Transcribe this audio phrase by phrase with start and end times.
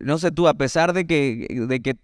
[0.00, 1.96] no sé tú, a pesar de que, de que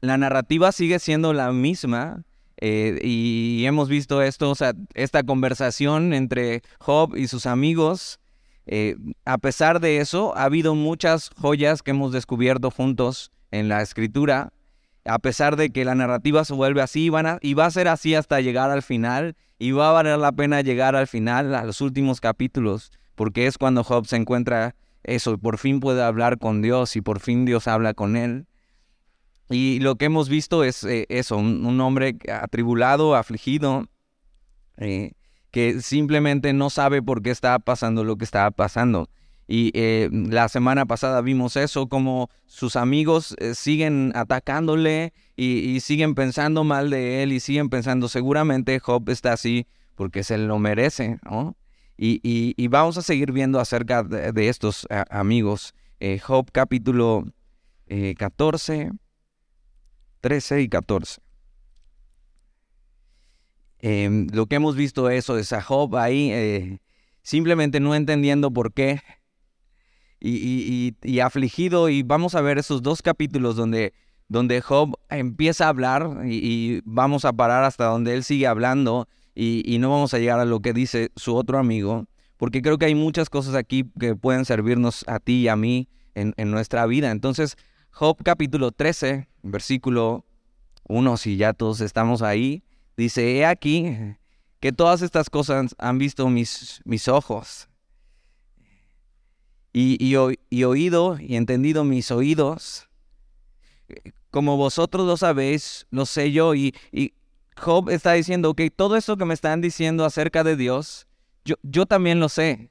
[0.00, 2.24] la narrativa sigue siendo la misma,
[2.58, 8.20] eh, y hemos visto esto, o sea, esta conversación entre Job y sus amigos,
[8.66, 13.82] eh, a pesar de eso, ha habido muchas joyas que hemos descubierto juntos en la
[13.82, 14.52] escritura,
[15.04, 18.14] a pesar de que la narrativa se vuelve así, van y va a ser así
[18.14, 21.80] hasta llegar al final, y va a valer la pena llegar al final, a los
[21.80, 24.74] últimos capítulos, porque es cuando Job se encuentra
[25.04, 28.46] eso, por fin puede hablar con Dios, y por fin Dios habla con él.
[29.50, 33.86] Y lo que hemos visto es eh, eso, un, hombre atribulado, afligido,
[34.78, 35.12] eh,
[35.50, 39.08] que simplemente no sabe por qué está pasando lo que está pasando.
[39.46, 46.64] Y eh, la semana pasada vimos eso, como sus amigos siguen atacándole y, siguen pensando
[46.64, 49.66] mal de él y siguen pensando seguramente Job está así
[49.96, 51.56] porque se lo merece, ¿no?
[51.96, 55.74] Y, vamos a seguir viendo acerca de, estos amigos.
[56.22, 57.24] Job capítulo
[58.18, 58.90] 14
[60.24, 61.20] 13 y 14.
[63.80, 66.78] Em, lo que hemos visto eso es a Job ahí eh,
[67.20, 69.02] simplemente no entendiendo por qué
[70.20, 73.92] y, afligido y vamos a ver esos dos capítulos donde,
[74.28, 79.78] donde Job empieza a hablar y, vamos a parar hasta donde él sigue hablando y,
[79.78, 82.94] no vamos a llegar a lo que dice su otro amigo porque creo que hay
[82.94, 87.10] muchas cosas aquí que pueden servirnos a ti y a mí en, nuestra vida.
[87.10, 87.56] Entonces,
[87.90, 90.24] Job capítulo 13, versículo
[90.88, 92.62] 1, si ya todos estamos ahí,
[92.96, 93.96] dice, he aquí
[94.60, 97.68] que todas estas cosas han visto mis, mis ojos
[99.72, 99.96] y,
[100.50, 102.88] y, oído y entendido mis oídos.
[104.30, 106.54] Como vosotros lo sabéis, lo sé yo.
[106.54, 107.14] Y, y
[107.56, 111.06] Job está diciendo, que todo esto que me están diciendo acerca de Dios,
[111.44, 112.70] yo, yo también lo sé.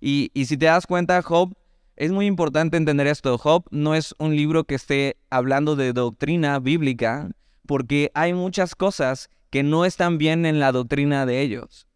[0.00, 1.54] Y, y si te das cuenta, Job
[1.96, 3.38] es muy importante entender esto.
[3.38, 7.30] Job no es un libro que esté hablando de doctrina bíblica,
[7.66, 11.86] porque hay muchas cosas que no están bien en la doctrina de ellos.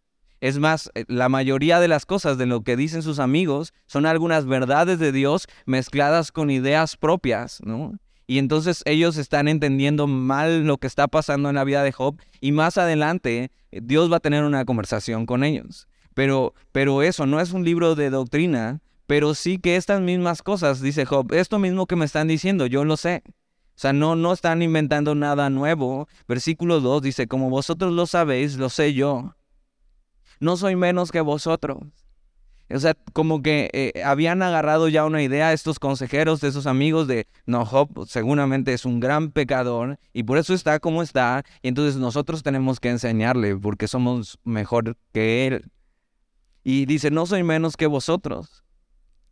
[0.41, 4.07] Es más, eh, la mayoría de las cosas de lo que dicen sus amigos son
[4.07, 7.99] algunas verdades de Dios mezcladas con ideas propias, ¿no?
[8.31, 12.21] Y entonces ellos están entendiendo mal lo que está pasando en la vida de Job
[12.43, 15.89] y más adelante eh, Dios va a tener una conversación con ellos.
[16.13, 20.83] Pero, pero eso no es un libro de doctrina, pero sí que estas mismas cosas,
[20.83, 23.23] dice Job, esto mismo que me están diciendo, yo lo sé.
[23.27, 26.07] O sea, no, no están inventando nada nuevo.
[26.27, 29.37] Versículo 2 dice, como vosotros lo sabéis, lo sé yo.
[30.39, 31.79] No soy menos que vosotros.
[32.71, 37.09] O sea, como que eh, habían agarrado ya una idea estos consejeros de esos amigos
[37.09, 41.45] de, no, Job seguramente es un gran pecador y por eso está como está.
[41.63, 45.71] Y entonces nosotros tenemos que enseñarle porque somos mejor que él.
[46.63, 48.63] Y dice, no soy menos que vosotros.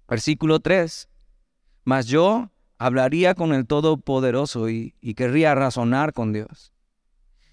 [0.08, 1.08] Versículo 3.
[1.84, 6.72] Mas yo hablaría con el Todopoderoso y, querría razonar con Dios.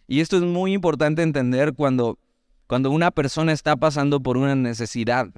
[0.08, 2.20] Y esto es muy importante entender cuando,
[2.68, 5.30] cuando una persona está pasando por una necesidad,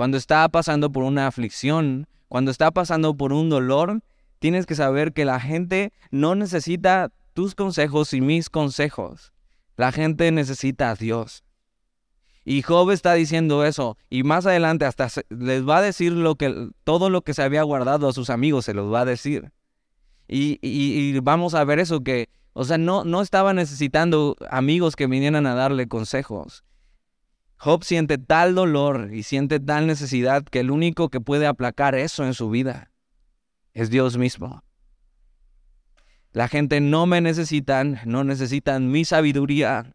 [0.00, 4.00] cuando está pasando por una aflicción, cuando está pasando por un dolor,
[4.38, 9.34] tienes que saber que la gente no necesita tus consejos y mis consejos.
[9.76, 11.44] La gente necesita a Dios.
[12.46, 13.98] Y Job está diciendo eso.
[14.08, 16.14] Y más adelante hasta les va a decir
[16.84, 19.52] todo lo que se había guardado a sus amigos, se los va a decir.
[20.26, 25.44] Y, vamos a ver eso que, o sea, no, no estaba necesitando amigos que vinieran
[25.44, 26.64] a darle consejos.
[27.62, 32.24] Job siente tal dolor y siente tal necesidad que el único que puede aplacar eso
[32.24, 32.90] en su vida
[33.74, 34.64] es Dios mismo.
[36.32, 39.94] La gente no me necesitan, no necesitan mi sabiduría,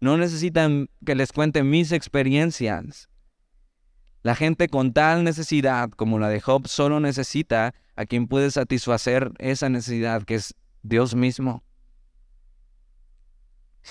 [0.00, 3.10] no necesitan que les cuente mis experiencias.
[4.22, 9.30] La gente con tal necesidad como la de Job solo necesita a quien puede satisfacer
[9.40, 11.62] esa necesidad, que es Dios mismo.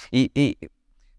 [0.10, 0.58] Y, y,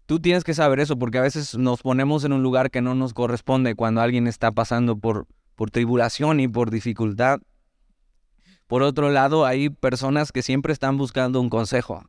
[0.05, 2.95] tú tienes que saber eso porque a veces nos ponemos en un lugar que no
[2.95, 7.39] nos corresponde cuando alguien está pasando por, por tribulación y por dificultad.
[8.67, 12.03] Por otro lado, hay personas que siempre están buscando un consejo.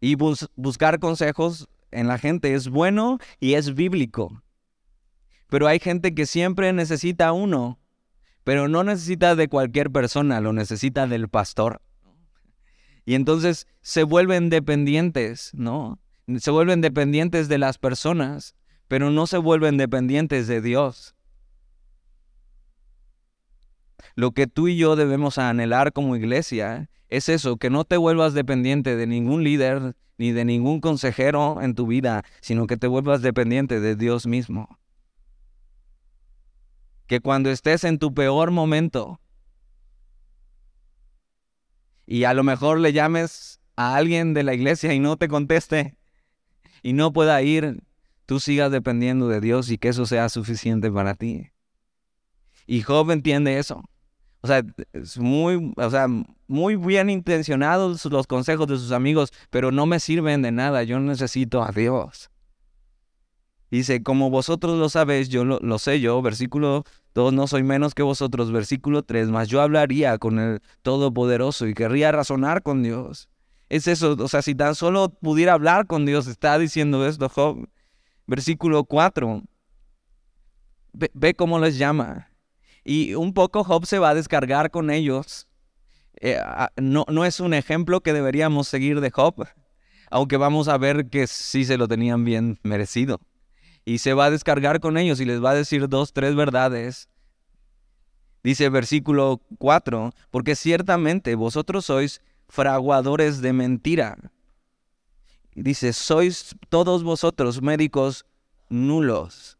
[0.00, 0.16] Y
[0.54, 4.42] buscar consejos en la gente es bueno y es bíblico.
[5.48, 7.78] Pero hay gente que siempre necesita uno,
[8.44, 11.80] pero no necesita de cualquier persona, lo necesita del pastor.
[13.06, 15.98] Y entonces se vuelven dependientes, ¿no?
[16.38, 18.54] Se vuelven dependientes de las personas,
[18.88, 21.14] pero no se vuelven dependientes de Dios.
[24.16, 28.34] Lo que tú y yo debemos anhelar como iglesia es eso, que no te vuelvas
[28.34, 33.22] dependiente de ningún líder ni de ningún consejero en tu vida, sino que te vuelvas
[33.22, 34.78] dependiente de Dios mismo.
[37.06, 39.20] que cuando estés en tu peor momento
[42.06, 45.96] y a lo mejor le llames a alguien de la iglesia y no te conteste
[46.82, 47.82] y no pueda ir,
[48.26, 51.50] tú sigas dependiendo de Dios y que eso sea suficiente para ti.
[52.66, 53.82] Y Job entiende eso.
[54.40, 54.62] O sea,
[54.92, 56.06] es muy, o sea,
[56.46, 60.84] muy bien intencionados los consejos de sus amigos, pero no me sirven de nada.
[60.84, 62.30] Yo necesito a Dios.
[63.70, 66.84] Dice, como vosotros lo sabéis, yo lo, sé yo, versículo
[67.16, 71.72] 2, no soy menos que vosotros, versículo 3, mas yo hablaría con el Todopoderoso y
[71.72, 73.30] querría razonar con Dios.
[73.70, 77.70] Es eso, o sea, si tan solo pudiera hablar con Dios, está diciendo esto Job.
[78.26, 79.42] Versículo 4,
[80.92, 82.28] ve, ve cómo les llama.
[82.84, 85.48] Y un poco Job se va a descargar con ellos.
[86.20, 86.38] Eh,
[86.76, 89.46] no, no es un ejemplo que deberíamos seguir de Job,
[90.10, 93.20] aunque vamos a ver que sí se lo tenían bien merecido.
[93.86, 97.08] Y se va a descargar con ellos y les va a decir dos, tres verdades.
[98.42, 104.18] Dice versículo 4, porque ciertamente vosotros sois fraguadores de mentira.
[105.54, 108.26] Dice, sois todos vosotros médicos
[108.68, 109.56] nulos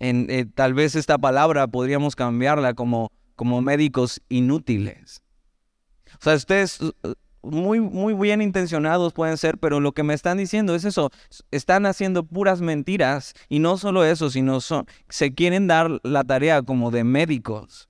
[0.00, 5.22] en, eh, tal vez esta palabra podríamos cambiarla como, como médicos inútiles.
[6.14, 6.80] O sea, ustedes
[7.42, 11.10] muy, muy bien intencionados pueden ser, pero lo que me están diciendo es eso,
[11.50, 16.62] están haciendo puras mentiras y no solo eso, sino son, se quieren dar la tarea
[16.62, 17.88] como de médicos,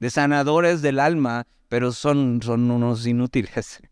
[0.00, 3.80] de sanadores del alma, pero son, son unos inútiles.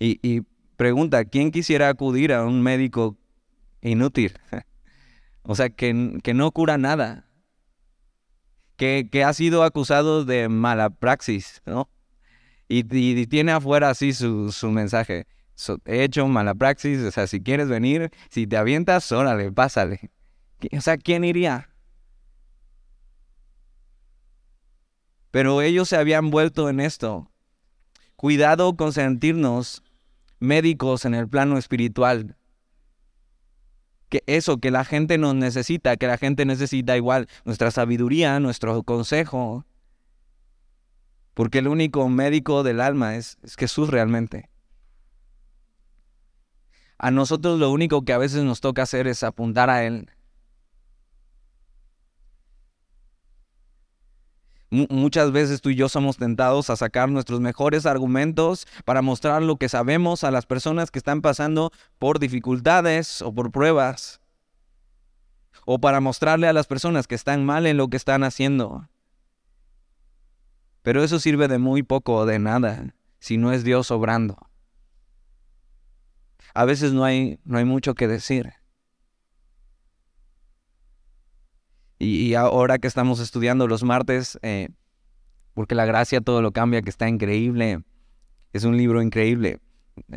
[0.00, 0.42] Y,
[0.76, 3.16] pregunta, ¿quién quisiera acudir a un médico
[3.82, 4.38] inútil.
[5.50, 7.26] O sea, que, que no cura nada.
[8.76, 11.88] Que, que, ha sido acusado de mala praxis, ¿no?
[12.68, 12.84] Y,
[13.26, 15.26] tiene afuera así su, mensaje.
[15.86, 20.10] he hecho mala praxis, o sea, si quieres venir, si te avientas, órale, pásale.
[20.76, 21.70] O sea, ¿quién iría?
[25.30, 27.30] Pero ellos se habían vuelto en esto.
[28.16, 29.82] Cuidado con sentirnos
[30.40, 32.36] médicos en el plano espiritual
[34.08, 38.82] que eso, que la gente nos necesita, que la gente necesita igual nuestra sabiduría, nuestro
[38.82, 39.64] consejo.
[41.38, 44.50] Porque el único médico del alma es, es Jesús realmente.
[46.98, 50.10] A nosotros lo único que a veces nos toca hacer es apuntar a Él.
[54.70, 59.58] muchas veces tú y yo somos tentados a sacar nuestros mejores argumentos para mostrar lo
[59.58, 61.70] que sabemos a las personas que están pasando
[62.00, 64.20] por dificultades o por pruebas.
[65.66, 68.88] O para mostrarle a las personas que están mal en lo que están haciendo.
[70.82, 74.36] Pero eso sirve de muy poco o de nada si no es Dios obrando.
[76.54, 78.52] A veces no hay, no hay mucho que decir.
[81.98, 84.68] Y, ahora que estamos estudiando los martes, eh,
[85.54, 87.82] porque la gracia todo lo cambia, que está increíble,
[88.52, 89.60] es un libro increíble.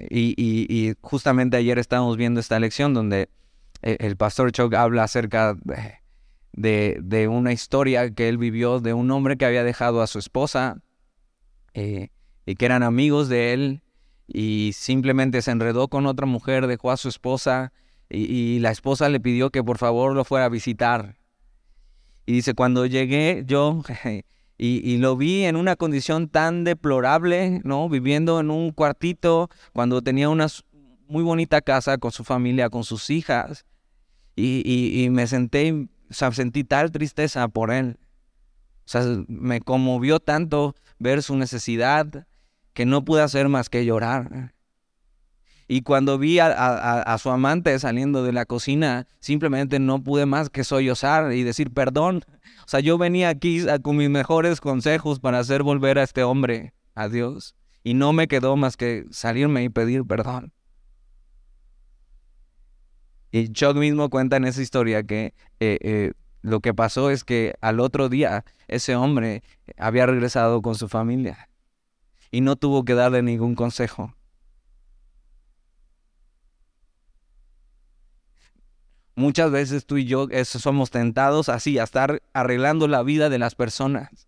[0.09, 3.29] Y, justamente ayer estábamos viendo esta lección donde
[3.81, 6.00] eh, el pastor Chuck habla acerca de,
[6.53, 10.77] de, una historia que él vivió de un hombre que había dejado a su esposa
[11.73, 12.09] eh,
[12.45, 13.81] y que eran amigos de él
[14.27, 17.73] y simplemente se enredó con otra mujer, dejó a su esposa
[18.09, 21.15] y la esposa le pidió que por favor lo fuera a visitar
[22.25, 23.81] y dice, cuando llegué yo
[24.57, 27.89] y, lo vi en una condición tan deplorable, ¿no?
[27.89, 30.47] Viviendo en un cuartito, cuando tenía una
[31.07, 33.65] muy bonita casa con su familia, con sus hijas.
[34.35, 37.97] Y, me senté, o sea, sentí tal tristeza por él.
[38.85, 42.27] O sea, me conmovió tanto ver su necesidad
[42.73, 44.53] que no pude hacer más que llorar.
[45.69, 50.65] Y cuando vi a, su amante saliendo de la cocina, simplemente no pude más que
[50.65, 52.25] sollozar y decir perdón.
[52.65, 56.73] O sea, yo venía aquí con mis mejores consejos para hacer volver a este hombre
[56.93, 57.55] a Dios.
[57.85, 60.51] Y no me quedó más que salirme y pedir perdón.
[63.31, 66.11] Y Chuck mismo cuenta en esa historia que eh, eh,
[66.41, 69.43] lo que pasó es que al otro día ese hombre
[69.77, 71.49] había regresado con su familia
[72.29, 74.13] y no tuvo que darle ningún consejo.
[79.15, 83.55] Muchas veces tú y yo somos tentados así, a estar arreglando la vida de las
[83.55, 84.27] personas.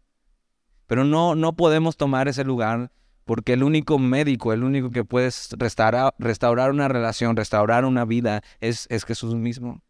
[0.88, 2.92] Pero no, no podemos tomar ese lugar
[3.26, 8.88] porque el único médico, el único que puede restaurar, una relación, restaurar una vida, es,
[8.90, 9.82] es Jesús mismo.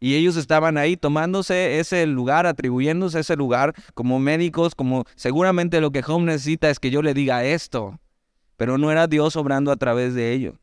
[0.00, 5.90] Y ellos estaban ahí tomándose ese lugar, atribuyéndose ese lugar como médicos, como seguramente lo
[5.90, 7.98] que Job necesita es que yo le diga esto,
[8.56, 10.54] pero no era Dios obrando a través de ellos.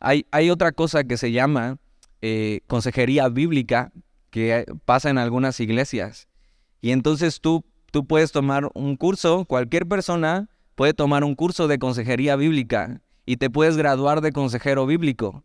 [0.00, 1.78] Hay, hay otra cosa que se llama
[2.22, 3.92] eh, consejería bíblica
[4.30, 6.28] que pasa en algunas iglesias.
[6.80, 11.78] Y entonces tú, tú puedes tomar un curso, cualquier persona puede tomar un curso de
[11.78, 15.44] consejería bíblica y te puedes graduar de consejero bíblico.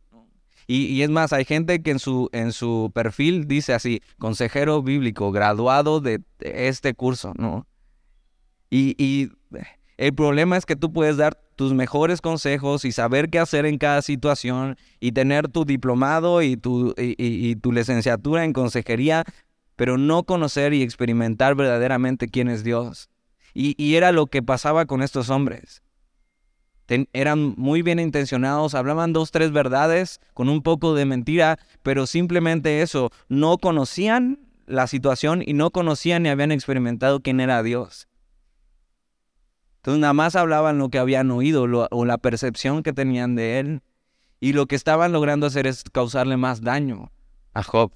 [0.68, 5.32] Y, es más, hay gente que en su, en su perfil dice así, consejero bíblico,
[5.32, 7.68] graduado de este curso, ¿no?
[8.72, 9.30] Y, y
[9.98, 13.78] el problema es que tú puedes dar tus mejores consejos y saber qué hacer en
[13.78, 19.24] cada situación y tener tu diplomado y tu, y, tu licenciatura en consejería,
[19.76, 23.10] pero no conocer y experimentar verdaderamente quién es Dios.
[23.54, 25.82] Y, era lo que pasaba con estos hombres.
[27.14, 32.82] eran muy bien intencionados, hablaban dos, tres verdades con un poco de mentira, pero simplemente
[32.82, 38.08] eso, no conocían la situación y no conocían ni habían experimentado quién era Dios.
[39.78, 43.82] Entonces nada más hablaban lo que habían oído o la percepción que tenían de él.
[44.40, 47.12] Y lo que estaban logrando hacer es causarle más daño
[47.54, 47.92] a Job.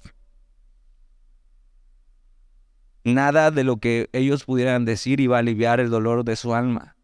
[3.04, 6.96] Nada de lo que ellos pudieran decir iba a aliviar el dolor de su alma.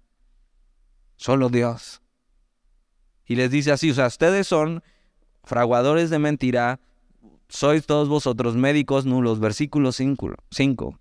[1.16, 2.02] Solo Dios.
[3.24, 4.82] Y les dice así, o sea, ustedes son
[5.42, 6.80] fraguadores de mentira,
[7.48, 10.98] sois todos vosotros médicos nulos, versículo 5.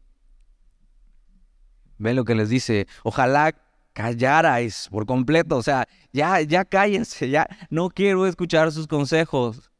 [1.97, 3.53] Ven lo que les dice, ojalá
[3.93, 5.57] callarais por completo.
[5.57, 9.71] O sea, ya, ya cállense, ya no quiero escuchar sus consejos.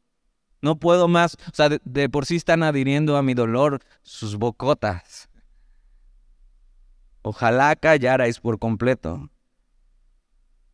[0.66, 1.36] No puedo más.
[1.52, 5.28] O sea, de, por sí están adhiriendo a mi dolor sus bocotas.
[7.22, 9.30] Ojalá callarais por completo.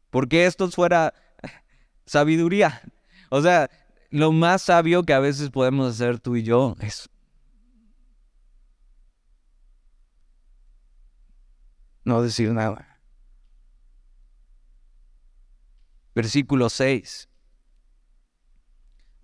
[0.08, 1.12] Porque esto fuera
[2.06, 2.80] sabiduría.
[3.28, 3.68] O sea,
[4.08, 7.10] lo más sabio que a veces podemos hacer tú y yo es
[12.02, 12.98] no decir nada.
[16.14, 17.28] Versículo 6.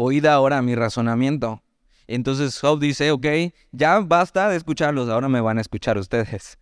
[0.00, 1.60] Oíd ahora mi razonamiento.
[2.06, 3.26] Entonces Job dice, ok,
[3.72, 6.56] ya basta de escucharlos, ahora me van a escuchar ustedes.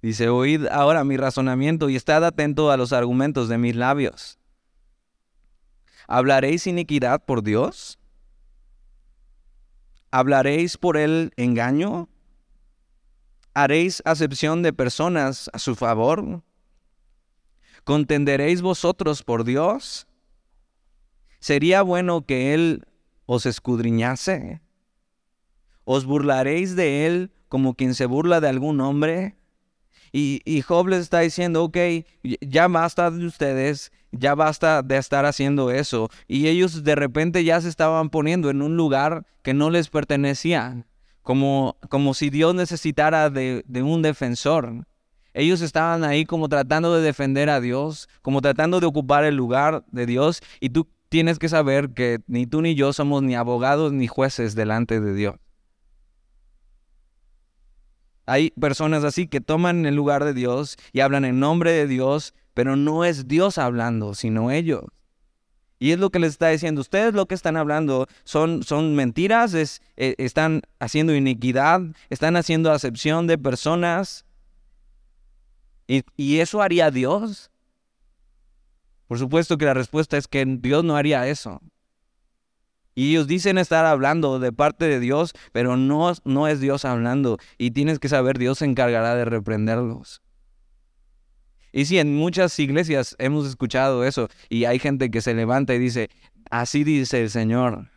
[0.00, 4.38] Dice, oíd ahora mi razonamiento y estad atento a los argumentos de mis labios.
[6.08, 7.98] ¿Hablaréis iniquidad por Dios?
[10.10, 12.08] ¿Hablaréis por el engaño?
[13.52, 16.42] ¿Haréis acepción de personas a su favor?
[17.84, 20.06] ¿Contenderéis vosotros por Dios?
[21.42, 22.86] ¿Sería bueno que Él
[23.26, 24.60] os escudriñase?
[25.82, 29.34] ¿Os burlaréis de Él como quien se burla de algún hombre?
[30.12, 31.78] Y, y, Job les está diciendo, ok,
[32.40, 36.10] ya basta de ustedes, ya basta de estar haciendo eso.
[36.28, 40.86] Y ellos de repente ya se estaban poniendo en un lugar que no les pertenecía,
[41.22, 44.86] como, como si Dios necesitara de, de un defensor.
[45.34, 49.84] Ellos estaban ahí como tratando de defender a Dios, como tratando de ocupar el lugar
[49.90, 50.40] de Dios.
[50.60, 54.54] Y tú tienes que saber que ni tú ni yo somos ni abogados ni jueces
[54.54, 55.34] delante de Dios.
[58.24, 62.32] Hay personas así que toman el lugar de Dios y hablan en nombre de Dios,
[62.54, 64.84] pero no es Dios hablando, sino ellos.
[65.78, 66.80] Y es lo que les está diciendo.
[66.80, 73.26] Ustedes lo que están hablando son, son mentiras, eh, están haciendo iniquidad, están haciendo acepción
[73.26, 74.24] de personas,
[76.16, 77.50] ¿Y, eso haría Dios?
[79.12, 81.60] Por supuesto que la respuesta es que Dios no haría eso.
[82.94, 87.36] Y ellos dicen estar hablando de parte de Dios, pero no, no es Dios hablando.
[87.58, 90.22] Y tienes que saber, Dios se encargará de reprenderlos.
[91.72, 94.30] Y sí, en muchas iglesias hemos escuchado eso.
[94.48, 96.08] Y hay gente que se levanta y dice,
[96.50, 97.90] así dice el Señor.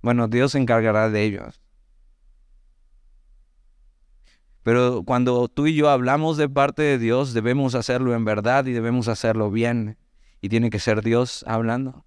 [0.00, 1.59] Bueno, Dios se encargará de ellos.
[4.62, 8.72] Pero cuando tú y yo hablamos de parte de Dios, debemos hacerlo en verdad y
[8.72, 9.96] debemos hacerlo bien.
[10.40, 12.04] Y tiene que ser Dios hablando.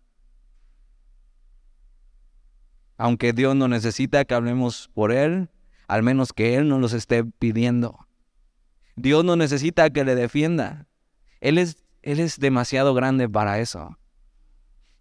[2.98, 5.50] Aunque Dios no necesita que hablemos por Él,
[5.88, 8.08] al menos que Él nos los esté pidiendo.
[8.96, 10.88] Dios no necesita que le defienda.
[11.42, 13.98] Él es, él es demasiado grande para eso.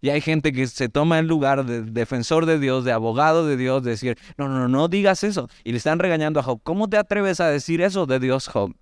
[0.03, 3.55] Y hay gente que se toma el lugar de defensor de Dios, de abogado de
[3.55, 5.47] Dios, de decir, no, no, no, no digas eso.
[5.63, 6.59] Y le están regañando a Job.
[6.61, 8.75] ¿Cómo te atreves a decir eso de Dios, Job?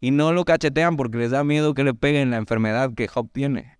[0.00, 3.28] Y no lo cachetean porque les da miedo que le peguen la enfermedad que Job
[3.32, 3.76] tiene.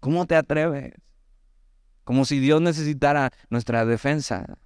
[0.00, 0.94] ¿Cómo te atreves?
[2.02, 4.58] Como si Dios necesitara nuestra defensa.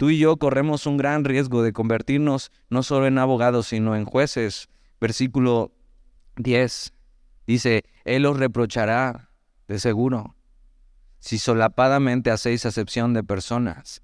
[0.00, 4.06] Tú y yo corremos un gran riesgo de convertirnos no solo en abogados, sino en
[4.06, 4.70] jueces.
[4.98, 5.74] Versículo
[6.36, 6.94] 10
[7.46, 9.28] dice, Él os reprochará
[9.68, 10.36] de seguro
[11.18, 14.00] si solapadamente hacéis acepción de personas.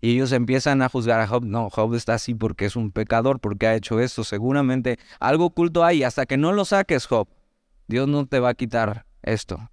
[0.00, 1.44] Y ellos empiezan a juzgar a Job.
[1.44, 4.24] No, Job está así porque es un pecador, porque ha hecho esto.
[4.24, 6.04] Seguramente algo oculto hay.
[6.04, 7.28] Hasta que no lo saques, Job,
[7.86, 9.70] Dios no te va a quitar esto.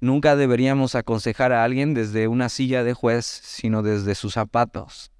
[0.00, 5.10] Nunca deberíamos aconsejar a alguien desde una silla de juez, sino desde sus zapatos.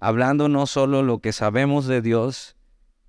[0.00, 2.56] Hablando no solo lo que sabemos de Dios,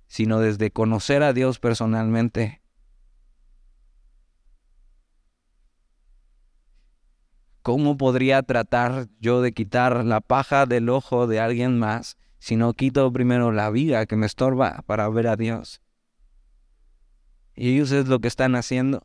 [0.06, 2.62] sino desde conocer a Dios personalmente.
[7.60, 12.72] ¿Cómo podría tratar yo de quitar la paja del ojo de alguien más si no
[12.72, 15.82] quito primero la viga que me estorba para ver a Dios?
[17.54, 19.02] Y ellos es lo que están haciendo.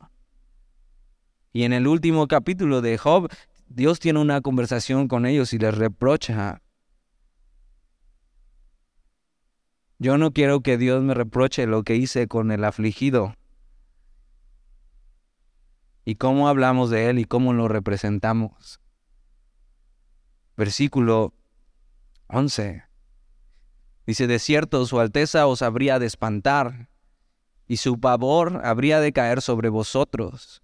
[1.53, 3.31] Y en el último capítulo de Job,
[3.67, 6.61] Dios tiene una conversación con ellos y les reprocha.
[9.99, 13.35] Yo no quiero que Dios me reproche lo que hice con el afligido
[16.05, 18.81] y cómo hablamos de Él y cómo lo representamos.
[20.57, 21.33] Versículo
[22.27, 22.83] 11.
[24.05, 26.89] Dice, de cierto su alteza os habría de espantar,
[27.67, 30.61] y su pavor habría de caer sobre vosotros.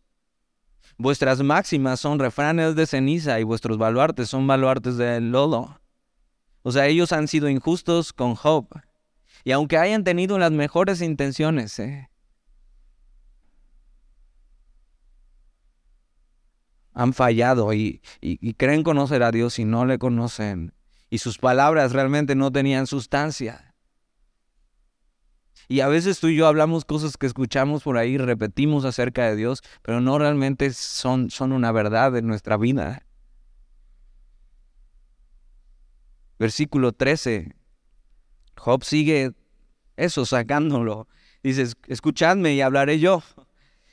[1.02, 5.80] Vuestras máximas son refranes de ceniza y vuestros baluartes son baluartes de lodo.
[6.62, 8.68] O sea, ellos han sido injustos con Job.
[9.46, 12.10] Y aunque hayan tenido las mejores intenciones, ¿eh?
[16.94, 18.02] han fallado y,
[18.58, 20.74] creen conocer a Dios y no le conocen.
[21.10, 23.69] Y sus palabras realmente no tenían sustancia.
[25.72, 29.36] Y a veces tú y yo hablamos cosas que escuchamos por ahí, repetimos acerca de
[29.36, 33.06] Dios, pero no realmente son, son una verdad en nuestra vida.
[36.40, 37.54] Versículo 13.
[38.58, 39.34] Job sigue
[39.96, 41.08] eso, sacándolo.
[41.44, 43.22] Dice, escuchadme y hablaré yo.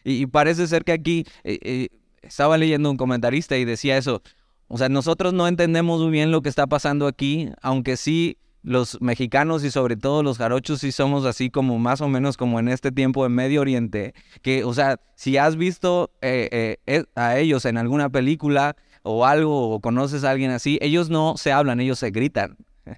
[0.02, 1.88] Y, parece ser que aquí eh, eh,
[2.22, 4.22] estaba leyendo un comentarista y decía eso.
[4.68, 9.00] O sea, nosotros no entendemos muy bien lo que está pasando aquí, aunque sí los
[9.00, 12.66] mexicanos y sobre todo los jarochos sí somos así como más o menos como en
[12.68, 14.12] este tiempo de Medio Oriente,
[14.42, 19.70] que, o sea, si has visto eh, eh, a ellos en alguna película o algo
[19.70, 22.56] o conoces a alguien así, ellos no se hablan, ellos se gritan.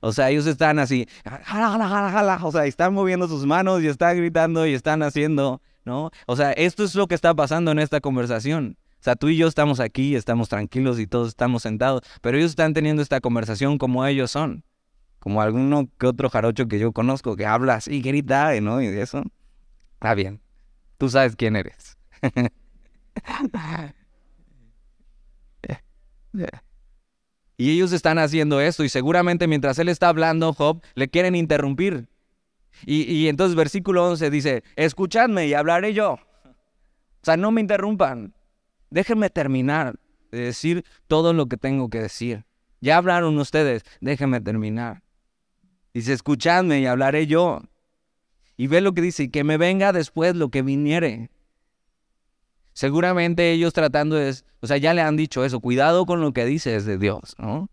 [0.00, 4.72] O sea, ellos están así, o sea, están moviendo sus manos y están gritando y
[4.72, 6.10] están haciendo ¿no?
[6.26, 8.76] O sea, esto es lo que está pasando en esta conversación.
[9.00, 12.50] O sea, tú y yo estamos aquí, estamos tranquilos y todos estamos sentados, pero ellos
[12.50, 14.64] están teniendo esta conversación como ellos son.
[15.18, 18.80] Como alguno que otro jarocho que yo conozco que habla así, grita, ¿no?
[18.80, 19.22] Y eso.
[19.94, 20.40] Está bien.
[20.96, 21.98] Tú sabes quién eres.
[27.56, 32.08] y ellos están haciendo esto y seguramente mientras él está hablando, Job, le quieren interrumpir.
[32.86, 36.12] Y, entonces versículo 11 dice, escuchadme y hablaré yo.
[36.12, 38.34] O sea, no me interrumpan.
[38.90, 39.96] Déjenme terminar
[40.30, 42.44] de decir todo lo que tengo que decir.
[42.80, 45.02] Ya hablaron ustedes, déjenme terminar.
[45.98, 47.60] Dice, escuchadme y hablaré yo.
[48.56, 51.28] Y ve lo que dice, que me venga después lo que viniere.
[52.72, 56.44] Seguramente ellos tratando de, o sea, ya le han dicho eso, cuidado con lo que
[56.44, 57.68] dices de Dios, ¿no?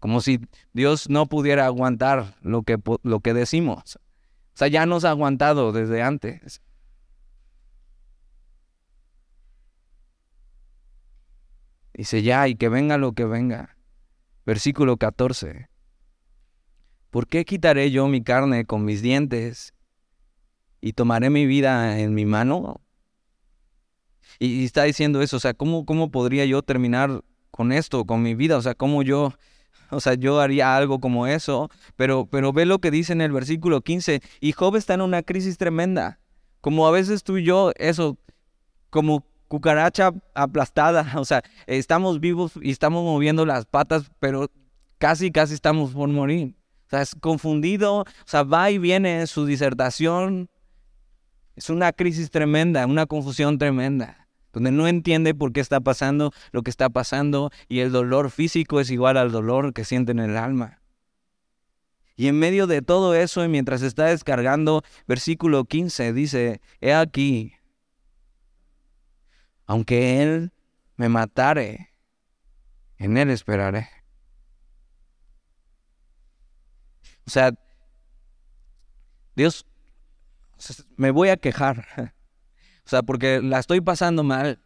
[0.00, 0.40] Como si
[0.72, 3.94] Dios no pudiera aguantar lo que, lo que decimos.
[3.94, 6.60] O sea, ya nos ha aguantado desde antes.
[11.94, 13.76] Dice ya, y que venga lo que venga.
[14.44, 15.68] Versículo 14.
[17.16, 19.72] ¿Por qué quitaré yo mi carne con mis dientes
[20.82, 22.82] y tomaré mi vida en mi mano?
[24.38, 28.34] Y, está diciendo eso, o sea, ¿cómo, ¿cómo podría yo terminar con esto, con mi
[28.34, 28.58] vida?
[28.58, 29.32] O sea, ¿cómo yo
[29.88, 33.32] o sea, yo haría algo como eso, pero, pero ve lo que dice en el
[33.32, 34.20] versículo 15.
[34.40, 36.20] Y Job está en una crisis tremenda.
[36.60, 38.18] Como a veces tú y yo, eso,
[38.90, 41.14] como cucaracha aplastada.
[41.18, 44.50] O sea, estamos vivos y estamos moviendo las patas, pero
[44.98, 46.54] casi, casi estamos por morir.
[46.86, 50.48] O sea, es confundido, o sea, va y viene su disertación.
[51.56, 56.62] Es una crisis tremenda, una confusión tremenda donde no entiende por qué está pasando lo
[56.62, 60.38] que está pasando y el dolor físico es igual al dolor que siente en el
[60.38, 60.80] alma.
[62.16, 67.52] Y en medio de todo eso, y mientras está descargando, versículo 15 dice, he aquí,
[69.66, 70.52] aunque Él
[70.96, 71.90] me matare,
[72.96, 73.90] en Él esperaré.
[77.26, 77.52] O sea,
[79.34, 79.66] Dios,
[80.96, 82.12] me voy a quejar.
[82.84, 84.60] O sea, porque la estoy pasando mal.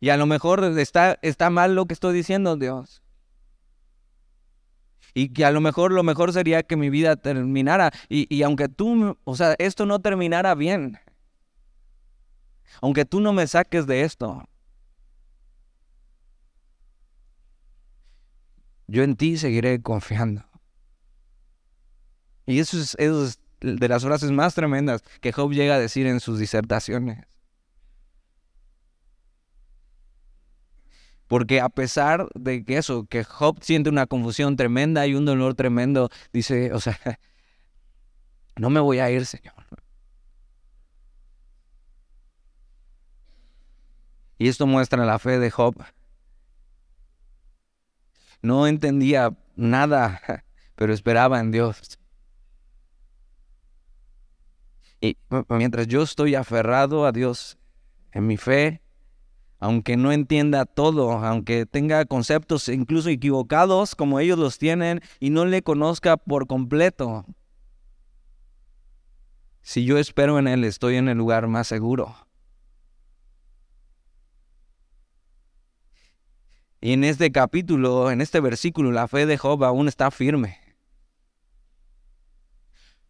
[0.00, 3.02] Y a lo mejor está, está mal lo que estoy diciendo, Dios.
[5.12, 7.90] Y que a lo mejor lo mejor sería que mi vida terminara.
[8.08, 10.98] Y, y aunque tú, o sea, esto no terminara bien.
[12.80, 14.48] aunque tú no me saques de esto,
[18.88, 20.44] yo en ti seguiré confiando.
[22.46, 26.38] Y eso es, de las frases más tremendas que Job llega a decir en sus
[26.38, 27.24] disertaciones.
[31.26, 35.54] Porque a pesar de que eso, que Job siente una confusión tremenda y un dolor
[35.54, 36.98] tremendo, dice, o sea,
[38.56, 39.54] no me voy a ir, Señor.
[44.38, 45.74] Y esto muestra la fe de Job.
[48.42, 50.20] No entendía nada,
[50.76, 51.98] pero esperaba en Dios.
[55.00, 55.16] Y
[55.48, 57.58] mientras yo estoy aferrado a Dios
[58.12, 58.82] en mi fe,
[59.60, 65.44] aunque no entienda todo, aunque tenga conceptos incluso equivocados como ellos los tienen y no
[65.44, 67.26] le conozca por completo,
[69.62, 72.27] si yo espero en Él, estoy en el lugar más seguro.
[76.80, 80.58] Y en este capítulo, en este versículo, la fe de Job aún está firme.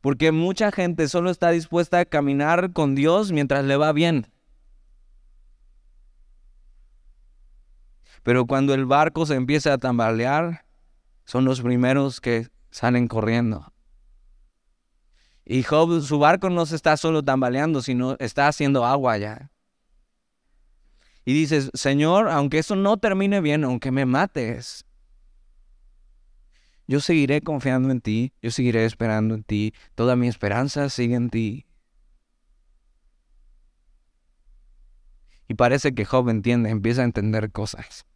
[0.01, 4.27] Porque mucha gente solo está dispuesta a caminar con Dios mientras le va bien.
[8.23, 10.65] Pero cuando el barco se empieza a tambalear,
[11.25, 13.73] son los primeros que salen corriendo.
[15.45, 19.51] Y Job, su barco no se está solo tambaleando, sino está haciendo agua ya
[21.29, 24.87] y dices, Señor, aunque eso no termine bien, aunque me mates,
[26.87, 31.29] yo seguiré confiando en ti, yo seguiré esperando en ti, toda mi esperanza sigue en
[31.29, 31.67] ti.
[35.49, 38.07] Y parece que Job entiende, empieza a entender cosas.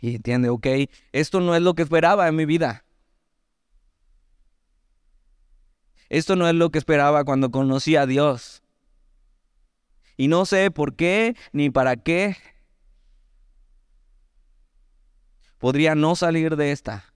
[0.00, 0.66] Y entiende, ok,
[1.12, 2.84] esto no es lo que esperaba en mi vida.
[6.10, 8.61] Esto no es lo que esperaba cuando conocí a Dios.
[10.16, 12.36] Y no sé por qué ni para qué.
[15.58, 17.14] Podría no salir de esta.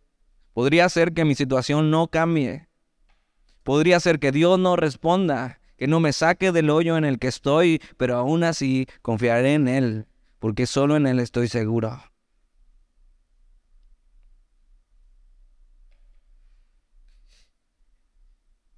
[0.53, 2.69] Podría ser que mi situación no cambie.
[3.63, 7.27] Podría ser que Dios no responda, que no me saque del hoyo en el que
[7.27, 10.07] estoy, pero aún así confiaré en Él,
[10.39, 12.01] porque solo en Él estoy seguro.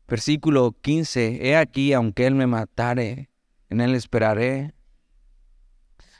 [0.08, 1.46] Versículo 15.
[1.46, 3.28] He aquí, aunque Él me matare,
[3.70, 4.74] en él esperaré.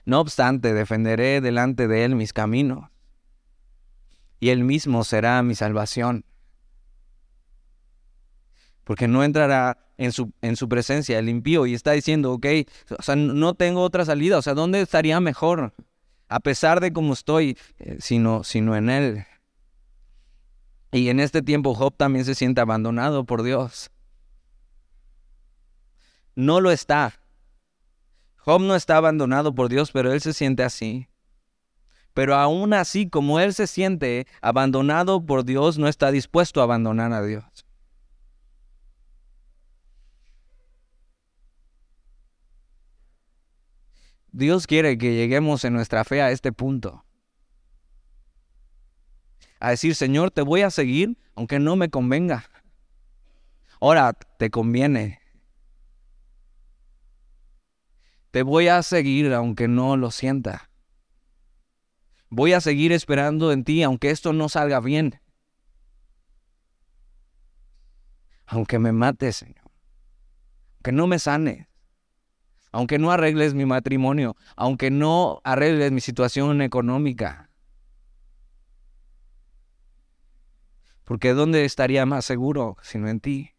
[0.05, 2.91] No obstante, defenderé delante de él mis caminos,
[4.41, 6.25] y él mismo será mi salvación.
[8.85, 12.47] Porque no entrará en su, en su presencia el impío y está diciendo, ok,
[12.99, 15.75] o sea, no tengo otra salida, o sea, ¿dónde estaría mejor?
[16.29, 19.27] A pesar de cómo estoy, eh, sino, sino en él.
[20.93, 23.91] Y en este tiempo Job también se siente abandonado por Dios.
[26.35, 27.21] No lo está,
[28.49, 31.07] Job no está abandonado por Dios, pero él se siente así.
[32.15, 37.13] Pero aún así, como él se siente abandonado por Dios, no está dispuesto a abandonar
[37.13, 37.45] a Dios.
[44.33, 47.05] Dios quiere que lleguemos en nuestra fe a este punto.
[49.61, 52.49] A decir, Señor, te voy a seguir aunque no me convenga.
[53.79, 55.21] Ahora te conviene.
[58.31, 60.71] Te voy a seguir aunque no lo sienta.
[62.31, 65.21] Voy a seguir esperando en ti aunque esto no salga bien.
[68.47, 69.71] Aunque me mates, Señor.
[70.77, 71.67] Aunque no me sanes.
[72.71, 74.37] Aunque no arregles mi matrimonio.
[74.57, 77.51] Aunque no arregles mi situación económica.
[81.05, 83.55] Porque ¿dónde estaría más seguro sino en ti?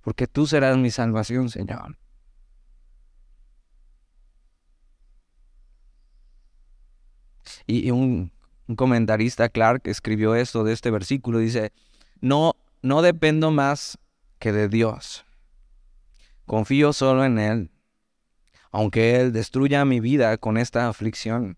[0.00, 1.98] Porque tú serás mi salvación, Señor.
[7.66, 8.32] Y, un,
[8.76, 11.72] comentarista, Clark, escribió esto de este versículo, dice,
[12.20, 13.98] no, no dependo más
[14.38, 15.24] que de Dios.
[16.46, 17.70] Confío solo en Él,
[18.70, 21.56] aunque Él destruya mi vida con esta aflicción.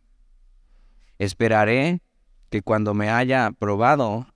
[1.18, 2.02] Esperaré
[2.50, 4.26] que cuando me haya probado,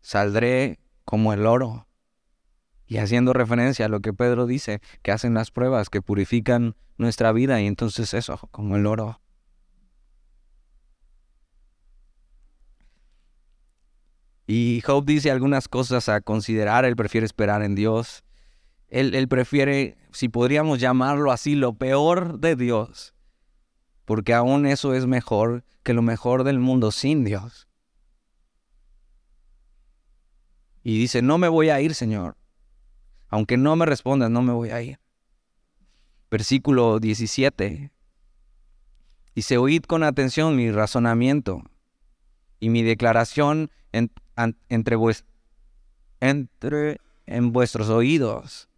[0.00, 1.86] saldré como el oro.
[2.86, 7.32] Y haciendo referencia a lo que Pedro dice, que hacen las pruebas, que purifican nuestra
[7.32, 9.20] vida, y entonces eso, como el oro.
[14.46, 18.24] Y Job dice algunas cosas a considerar, él prefiere esperar en Dios.
[18.88, 23.12] Él, prefiere, si podríamos llamarlo así, lo peor de Dios,
[24.04, 27.66] porque aún eso es mejor que lo mejor del mundo sin Dios.
[30.84, 32.36] Y dice, no me voy a ir, Señor.
[33.28, 35.00] Aunque no me respondas, no me voy a ir.
[36.30, 37.90] Versículo 17.
[39.34, 41.62] Dice, oíd con atención mi razonamiento
[42.60, 43.70] y mi declaración
[44.68, 44.96] entre,
[47.26, 48.68] en vuestros oídos.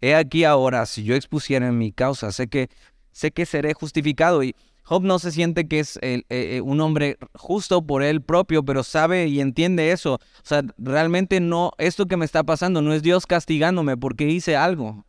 [0.00, 2.68] He aquí ahora, si yo expusiera mi causa, sé que,
[3.12, 4.42] sé que seré justificado.
[4.42, 8.64] Y Job no se siente que es eh, eh, un hombre justo por él propio,
[8.64, 10.14] pero sabe y entiende eso.
[10.14, 14.56] O sea, realmente no, esto que me está pasando no es Dios castigándome porque hice
[14.56, 15.06] algo.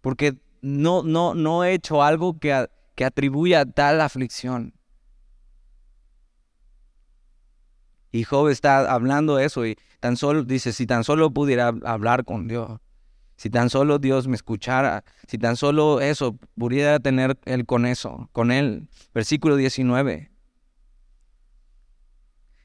[0.00, 4.74] Porque no, no, no he hecho algo que, que atribuya tal aflicción.
[8.12, 12.48] Y Job está hablando eso y tan solo dice, si tan solo pudiera hablar con
[12.48, 12.80] Dios,
[13.36, 18.28] si tan solo Dios me escuchara, si tan solo eso pudiera tener él con eso,
[18.32, 18.88] con él.
[19.14, 20.30] Versículo 19.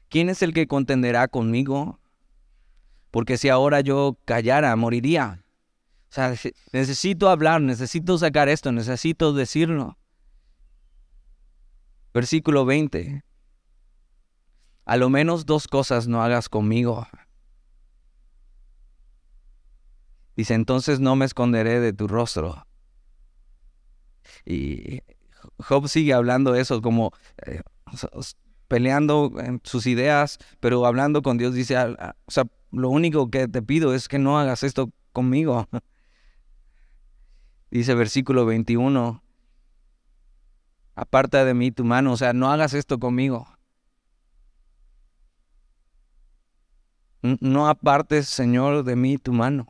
[0.08, 2.00] ¿Quién es el que contenderá conmigo?
[3.10, 5.44] Porque si ahora yo callara, moriría.
[6.10, 6.34] O sea,
[6.72, 9.96] necesito hablar, necesito sacar esto, necesito decirlo.
[12.12, 13.22] Versículo 20
[14.86, 17.06] a lo menos dos cosas no hagas conmigo.
[20.36, 22.66] Dice, entonces no me esconderé de tu rostro.
[24.44, 25.00] Y
[25.58, 27.12] Job sigue hablando eso, como
[27.46, 27.62] eh,
[28.68, 33.62] peleando en sus ideas, pero hablando con Dios, dice, o sea, lo único que te
[33.62, 35.68] pido es que no hagas esto conmigo.
[37.70, 39.22] Dice versículo 21,
[40.94, 43.55] aparta de mí tu mano, o sea, no hagas esto conmigo.
[47.40, 49.66] No apartes, Señor, de mí tu mano.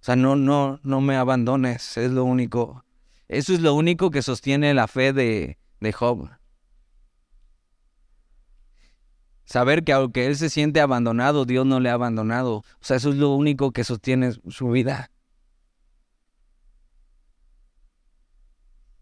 [0.00, 2.84] O sea, no, no, no me abandones, es lo único.
[3.28, 6.28] Eso es lo único que sostiene la fe de, de Job.
[9.46, 12.56] Saber que aunque él se siente abandonado, Dios no le ha abandonado.
[12.56, 15.10] O sea, eso es lo único que sostiene su vida.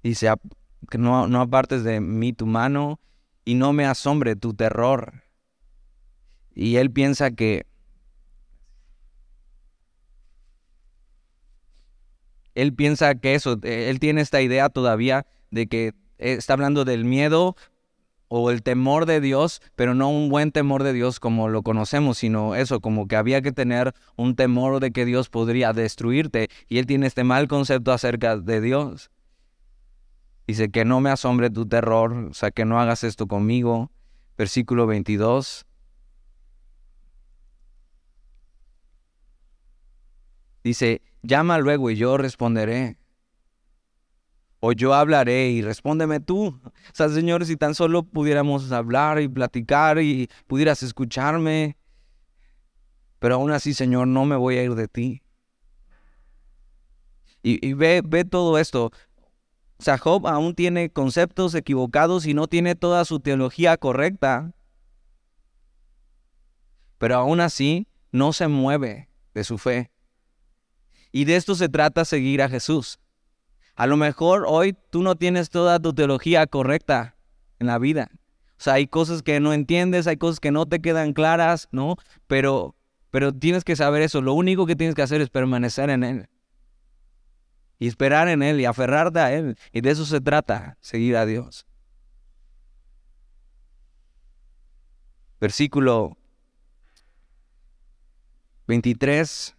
[0.03, 0.33] Dice,
[0.91, 3.01] que no, no apartes de mí tu mano
[3.45, 5.23] y no me asombre tu terror.
[6.55, 7.67] Y él piensa que
[12.55, 17.57] él piensa que eso, él tiene esta idea todavía de que está hablando del miedo
[18.29, 22.19] o el temor de Dios, pero no un buen temor de Dios como lo conocemos,
[22.19, 26.49] sino eso, como que había que tener un temor de que Dios podría destruirte.
[26.69, 29.11] Y él tiene este mal concepto acerca de Dios.
[30.53, 33.91] Dice que no me asombre tu terror, o sea, que no hagas esto conmigo.
[34.37, 35.65] Versículo 22.
[40.63, 42.99] Dice, llama luego y yo responderé.
[44.61, 46.49] O yo hablaré y respóndeme tú.
[46.49, 51.79] O sea, Señor, si tan solo pudiéramos hablar y platicar y pudieras escucharme.
[53.21, 55.23] Pero aún así, Señor, no me voy a ir de ti.
[57.43, 58.93] Y, y ve, ve todo esto.
[59.83, 64.53] O sea, Job aún tiene conceptos equivocados y no tiene toda su teología correcta.
[66.99, 69.91] Pero aún así no se mueve de su fe.
[71.11, 73.01] Y de esto se trata seguir a Jesús.
[73.75, 77.17] A lo mejor hoy tú no tienes toda tu teología correcta
[77.59, 78.09] en la vida.
[78.53, 81.97] O sea, hay cosas que no entiendes, hay cosas que no te quedan claras, ¿no?
[82.29, 82.77] Pero,
[83.11, 84.23] pero tienes que saber eso.
[84.23, 86.29] Lo único que tienes que hacer es permanecer en Él
[87.83, 89.59] y esperar en Él y aferrarte a Él.
[89.73, 91.67] Y de eso se trata, seguir a Dios.
[95.41, 96.17] Versículo
[98.69, 99.57] 23.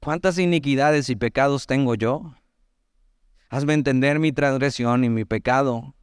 [0.00, 2.34] ¿Cuántas iniquidades y pecados tengo yo?
[3.50, 5.94] Hazme entender mi transgresión y mi pecado.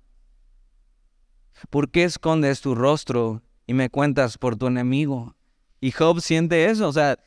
[1.70, 5.36] ¿Por qué escondes tu rostro y me cuentas por tu enemigo?
[5.82, 7.20] Y Job siente eso, o sea,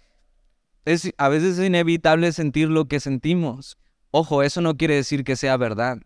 [0.87, 3.77] es, a veces es inevitable sentir lo que sentimos.
[4.13, 5.99] Ojo, eso no quiere decir que sea verdad.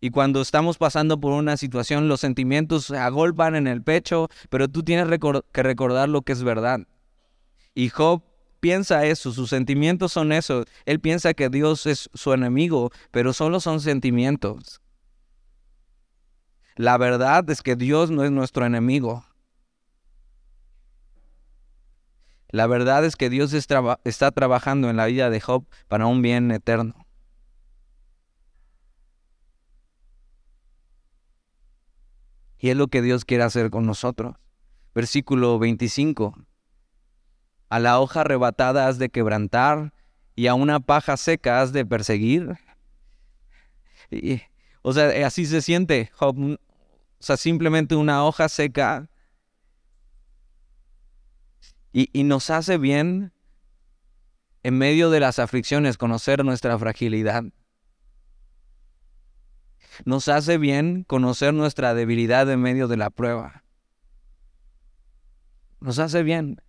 [0.00, 4.68] Y cuando estamos pasando por una situación, los sentimientos se agolpan en el pecho, pero
[4.68, 5.06] tú tienes
[5.52, 6.80] que recordar lo que es verdad.
[7.74, 8.22] Y Job
[8.60, 10.64] piensa eso, sus sentimientos son eso.
[10.84, 14.80] Él piensa que Dios es su enemigo, pero solo son sentimientos.
[16.76, 19.24] La verdad es que Dios no es nuestro enemigo.
[22.54, 26.52] La verdad es que Dios está trabajando en la vida de Job para un bien
[26.52, 26.94] eterno.
[32.60, 34.36] Y es lo que Dios quiere hacer con nosotros.
[34.94, 36.46] Versículo 25.
[37.70, 39.92] A la hoja arrebatada has de quebrantar
[40.36, 42.56] y a una paja seca has de perseguir.
[44.82, 46.38] o sea, así se siente Job.
[46.38, 46.56] O
[47.18, 49.10] sea, simplemente una hoja seca
[51.96, 53.32] Y, nos hace bien
[54.64, 57.44] en medio de las aflicciones conocer nuestra fragilidad.
[60.04, 63.62] Nos hace bien conocer nuestra debilidad en medio de la prueba.
[65.78, 66.60] Nos hace bien.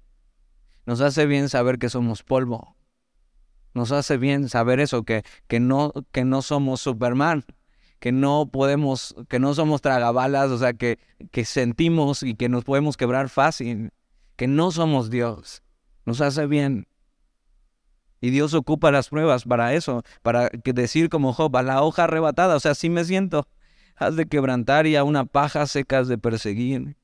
[0.86, 2.76] Nos hace bien saber que somos polvo.
[3.74, 7.46] Nos hace bien saber eso, que, que, no, que no somos Superman,
[8.00, 11.00] que no podemos, que no somos tragabalas, o sea, que,
[11.32, 13.92] que sentimos y que nos podemos quebrar fácil,
[14.36, 15.64] que no somos Dios.
[16.06, 16.88] Nos hace bien.
[18.22, 22.56] Y Dios ocupa las pruebas para eso, para decir como Job, a la hoja arrebatada,
[22.56, 23.48] o sea, sí me siento,
[23.96, 26.98] has de quebrantar y a una paja secas de perseguir.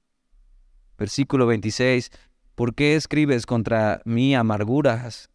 [0.97, 2.11] Versículo 26,
[2.55, 5.29] ¿por qué escribes contra mí amarguras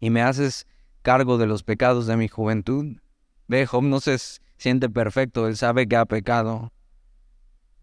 [0.00, 0.66] y me haces
[1.02, 2.96] cargo de los pecados de mi juventud?
[3.48, 4.16] Ve, Job no se
[4.56, 6.72] siente perfecto, él sabe que ha pecado,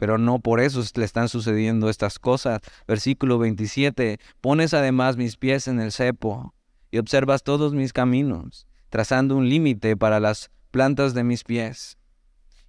[0.03, 2.59] pero no por eso le están sucediendo estas cosas.
[2.89, 6.53] Versículo 27, pones además mis pies en el cepo
[6.91, 11.97] y observas todos mis caminos, trazando un límite para las plantas de mis pies.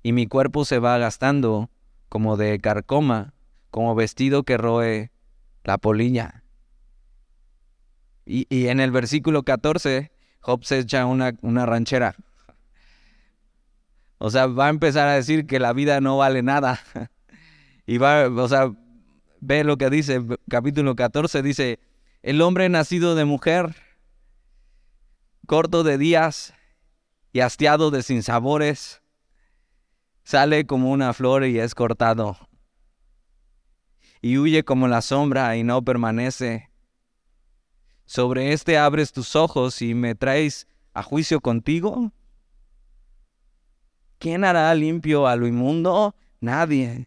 [0.00, 1.70] Y mi cuerpo se va gastando
[2.08, 3.34] como de carcoma,
[3.72, 5.10] como vestido que roe
[5.64, 6.44] la polilla.
[8.24, 12.14] Y, y en el versículo 14, Job se echa una, una ranchera.
[14.18, 16.78] O sea, va a empezar a decir que la vida no vale nada.
[17.86, 18.72] Y va, o sea,
[19.40, 21.78] ve lo que dice, capítulo 14, dice,
[22.22, 23.76] el hombre nacido de mujer,
[25.46, 26.54] corto de días
[27.32, 29.02] y hastiado de sinsabores,
[30.22, 32.38] sale como una flor y es cortado.
[34.22, 36.70] Y huye como la sombra y no permanece.
[38.06, 42.12] Sobre este abres tus ojos y me traes a juicio contigo.
[44.18, 46.14] ¿Quién hará limpio a lo inmundo?
[46.40, 47.06] Nadie.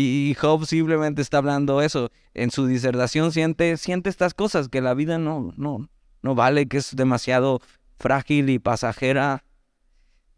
[0.00, 2.12] Y Job simplemente está hablando eso.
[2.32, 5.88] En su disertación siente, siente estas cosas, que la vida no, no,
[6.22, 7.60] no vale, que es demasiado
[7.98, 9.44] frágil y pasajera.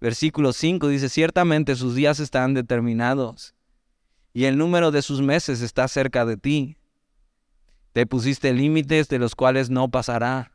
[0.00, 3.54] Versículo 5 dice, ciertamente sus días están determinados
[4.32, 6.78] y el número de sus meses está cerca de ti.
[7.92, 10.52] Te pusiste límites de los cuales no pasará.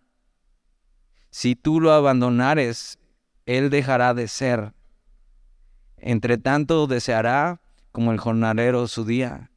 [1.29, 2.97] Si tú lo abandonares,
[3.45, 4.73] él dejará de ser.
[5.97, 7.61] Entre tanto deseará
[7.95, 9.51] como el jornalero su día.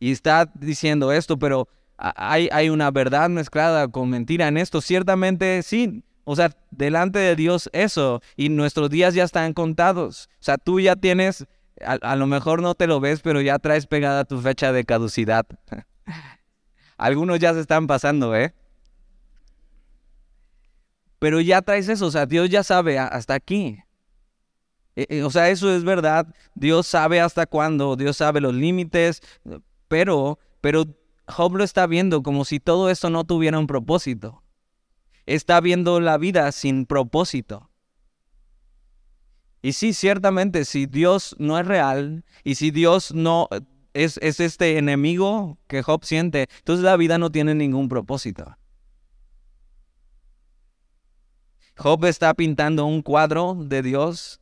[0.00, 1.68] Y está diciendo esto, pero
[1.98, 4.80] hay, hay una verdad mezclada con mentira en esto.
[4.80, 10.30] Ciertamente sí, o sea, delante de Dios eso, y nuestros días ya están contados.
[10.40, 11.46] O sea, tú ya tienes,
[11.84, 14.84] a, a, lo mejor no te lo ves, pero ya traes pegada tu fecha de
[14.84, 15.44] caducidad.
[16.96, 18.54] Algunos ya se están pasando, ¿eh?
[21.18, 23.83] Pero ya traes eso, o sea, Dios ya sabe hasta aquí.
[24.96, 26.26] Eh, eh, o sea, eso es verdad.
[26.54, 29.22] Dios sabe hasta cuándo, Dios sabe los límites,
[29.88, 30.84] pero, pero
[31.26, 34.42] Job lo está viendo como si todo esto no tuviera un propósito.
[35.26, 37.70] Está viendo la vida sin propósito.
[39.62, 43.48] Y sí, ciertamente, si Dios no es real y si Dios no
[43.94, 48.58] es, es este enemigo que Job siente, entonces la vida no tiene ningún propósito.
[51.78, 54.40] Job está pintando un cuadro de Dios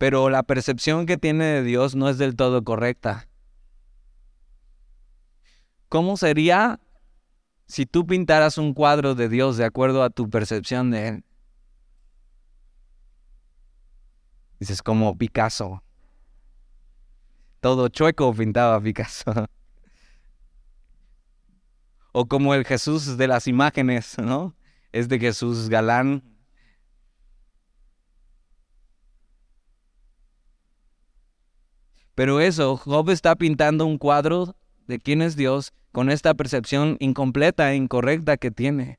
[0.00, 3.28] pero la percepción que tiene de Dios no es del todo correcta.
[5.90, 6.80] ¿Cómo sería
[7.66, 11.24] si tú pintaras un cuadro de Dios de acuerdo a tu percepción de Él?
[14.58, 15.82] Dices como Picasso.
[17.60, 19.30] Todo chueco pintaba Picasso.
[22.12, 24.56] o como el Jesús de las imágenes, ¿no?
[24.92, 26.29] Es de Jesús galán,
[32.20, 34.54] Pero eso, Job está pintando un cuadro
[34.86, 38.98] de quién es Dios con esta percepción incompleta e incorrecta que tiene.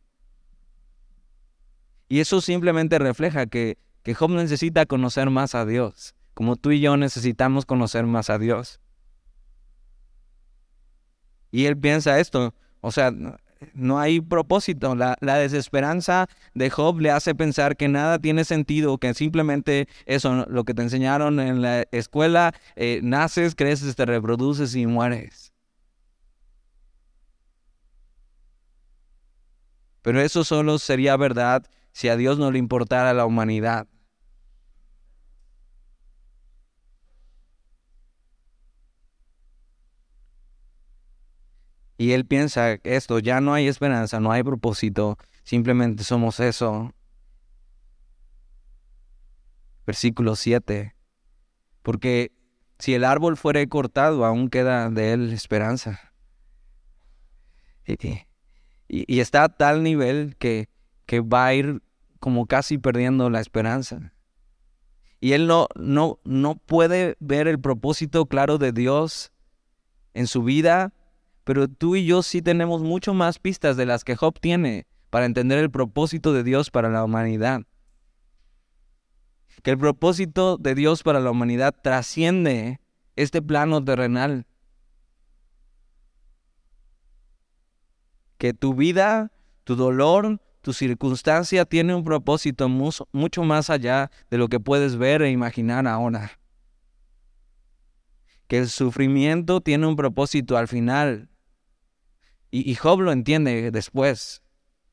[2.09, 6.79] Y eso simplemente refleja que, que Job necesita conocer más a Dios, como tú y
[6.79, 8.79] yo necesitamos conocer más a Dios.
[11.51, 13.11] Y él piensa esto, o sea,
[13.73, 14.95] no hay propósito.
[14.95, 20.63] La, desesperanza de Job le hace pensar que nada tiene sentido, que simplemente eso, lo
[20.63, 25.53] que te enseñaron en la escuela, eh, naces, creces, te reproduces y mueres.
[30.01, 33.87] Pero eso solo sería verdad si a Dios no le importara la humanidad.
[42.01, 46.95] Y él piensa esto, ya no hay esperanza, no hay propósito, simplemente somos eso.
[49.85, 50.95] Versículo 7.
[51.83, 52.31] Porque
[52.79, 56.11] si el árbol fuere cortado, aún queda de él esperanza.
[57.85, 60.69] Y, está a tal nivel que,
[61.05, 61.83] que va a ir
[62.19, 64.11] como casi perdiendo la esperanza.
[65.19, 69.31] Y él no, no, no puede ver el propósito claro de Dios
[70.15, 70.95] en su vida,
[71.51, 75.25] pero tú y yo sí tenemos mucho más pistas de las que Job tiene para
[75.25, 77.63] entender el propósito de Dios para la humanidad.
[79.61, 82.79] Que el propósito de Dios para la humanidad trasciende
[83.17, 84.47] este plano terrenal.
[88.37, 89.33] Que tu vida,
[89.65, 95.21] tu dolor, tu circunstancia tiene un propósito mucho más allá de lo que puedes ver
[95.21, 96.31] e imaginar ahora.
[98.47, 101.27] Que el sufrimiento tiene un propósito al final.
[102.53, 104.43] Y, Job lo entiende después,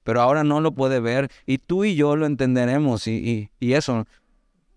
[0.05, 4.07] pero ahora no lo puede ver y tú y yo lo entenderemos y, eso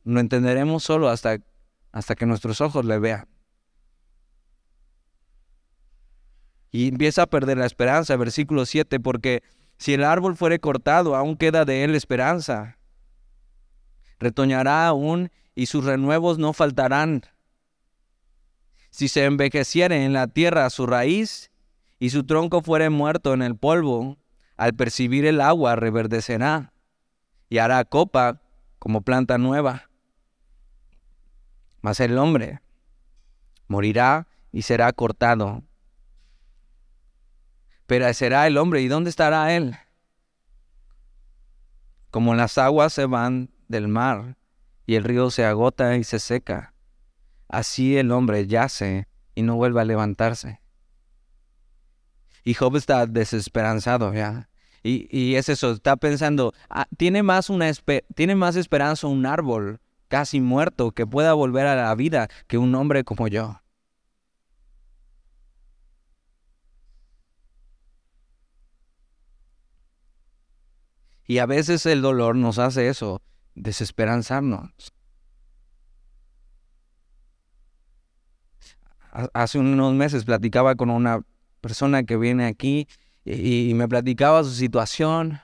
[0.04, 1.38] lo entenderemos solo hasta,
[1.92, 3.28] hasta que nuestros ojos le vean.
[6.72, 9.44] Y empieza a perder la esperanza, versículo 7, porque
[9.78, 12.78] si el árbol fuere cortado, aún queda de él esperanza.
[14.20, 17.24] Retoñará aún y sus renuevos no faltarán.
[18.90, 21.51] Si se envejeciere en la tierra su raíz
[22.02, 24.18] y su tronco fuere muerto en el polvo,
[24.58, 26.74] al percibir el agua reverdecerá
[27.48, 28.42] y hará copa
[28.78, 29.90] como planta nueva.
[31.82, 32.60] Mas el hombre
[33.68, 35.64] morirá y será cortado
[38.14, 38.82] será el hombre.
[38.82, 39.76] ¿Y dónde estará él?
[42.10, 44.38] Como las aguas se van del mar
[44.86, 46.74] y el río se agota y se seca,
[47.48, 50.61] así el hombre yace y no vuelve a levantarse.
[52.44, 54.50] Y Job está desesperanzado ya.
[54.84, 57.72] Y, y es eso, está pensando, ah, tiene, más una
[58.16, 62.74] tiene más esperanza un árbol casi muerto que pueda volver a la vida que un
[62.76, 63.62] hombre como yo.
[71.32, 73.22] Y a veces el dolor nos hace eso,
[73.56, 74.72] desesperanzarnos.
[79.34, 81.22] Hace unos meses platicaba con una
[81.62, 82.88] persona que viene aquí
[83.24, 85.40] y, me platicaba su situación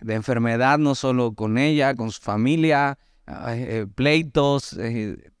[0.00, 4.74] de enfermedad, no solo con ella, con su familia, eh, pleitos.
[4.74, 5.32] Eh.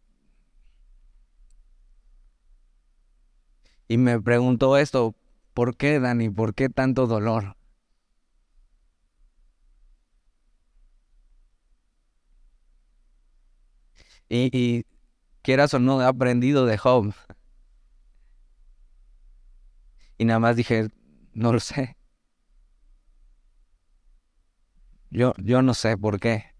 [3.88, 5.14] y me preguntó esto,
[5.54, 6.30] ¿por qué, Dani?
[6.30, 7.56] ¿Por qué tanto dolor?
[14.28, 14.84] Y,
[15.42, 17.14] quieras o no, he aprendido de Job.
[20.18, 20.88] Y nada más dije,
[21.32, 21.96] no lo sé.
[25.10, 26.56] Yo, yo no sé por qué.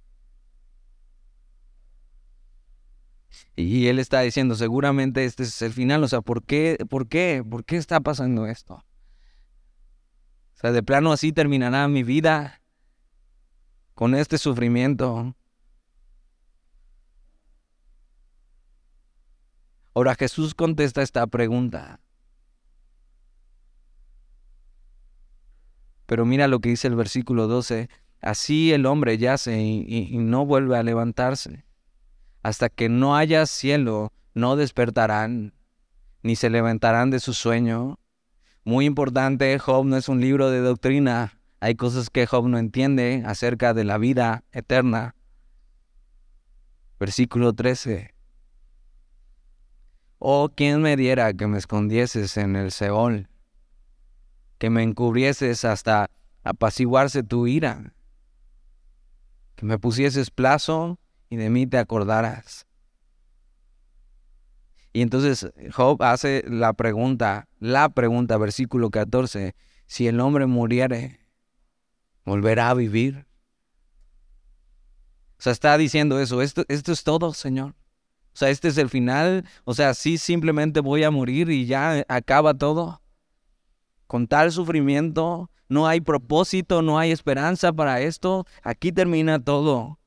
[3.55, 6.05] Y él está diciendo, seguramente este es el final.
[6.05, 6.79] O sea, ¿por qué?
[6.89, 7.43] ¿Por qué?
[7.49, 8.75] ¿Por qué está pasando esto?
[8.75, 12.63] O sea, de plano así terminará mi vida
[13.95, 15.35] con este sufrimiento.
[19.95, 22.01] Ahora Jesús contesta esta pregunta.
[26.07, 27.89] Pero mira lo que dice el versículo 12.
[28.21, 31.65] Así el hombre yace y, no vuelve a levantarse.
[32.43, 35.53] Hasta que no haya cielo, no despertarán,
[36.23, 37.99] ni se levantarán de su sueño.
[38.65, 41.41] Muy importante, Job no es un libro de doctrina.
[41.61, 45.15] Hay cosas que Job no entiende acerca de la vida eterna.
[46.99, 48.15] Versículo 13.
[50.19, 53.29] Oh, ¿quién me diera que me escondieses en el Seol,
[54.59, 56.11] que me encubrieses hasta
[56.43, 57.95] apaciguarse tu ira,
[59.55, 60.99] que me pusieses plazo
[61.29, 62.67] y de mí te acordaras.
[64.93, 69.55] Y entonces Job hace la pregunta, la pregunta, versículo 14,
[69.87, 71.21] si el hombre muriere,
[72.25, 73.27] ¿volverá a vivir?
[75.39, 77.75] O sea, está diciendo eso, esto, esto es todo, Señor.
[78.33, 79.47] O sea, este es el final.
[79.65, 83.03] O sea, sí, simplemente voy a morir y ya acaba todo.
[84.07, 88.47] Con tal sufrimiento, no hay propósito, no hay esperanza para esto.
[88.63, 89.99] Aquí termina todo.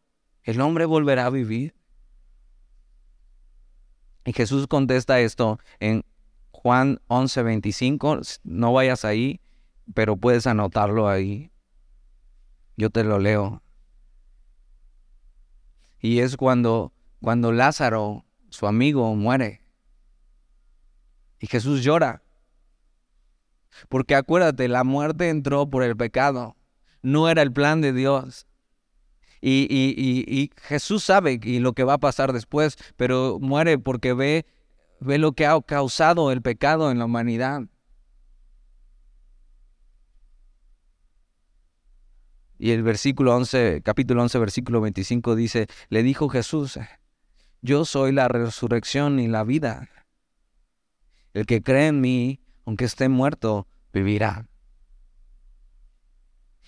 [0.43, 1.75] El hombre volverá a vivir.
[4.25, 6.03] Y Jesús contesta esto en
[6.51, 8.39] Juan 11:25.
[8.43, 9.41] No vayas ahí,
[9.93, 11.51] pero puedes anotarlo ahí.
[12.77, 13.61] Yo te lo leo.
[15.99, 19.61] Y es cuando cuando Lázaro, su amigo, muere.
[21.39, 22.23] Y Jesús llora.
[23.87, 26.55] Porque acuérdate, la muerte entró por el pecado.
[27.01, 28.47] No era el plan de Dios.
[29.41, 34.45] Y, y, Jesús sabe y lo que va a pasar después, pero muere porque ve,
[34.99, 37.61] ve lo que ha causado el pecado en la humanidad.
[42.57, 46.77] Y el versículo 11, capítulo 11, versículo 25 dice, le dijo Jesús,
[47.61, 49.87] yo soy la resurrección y la vida.
[51.33, 54.47] El que cree en mí, aunque esté muerto, vivirá.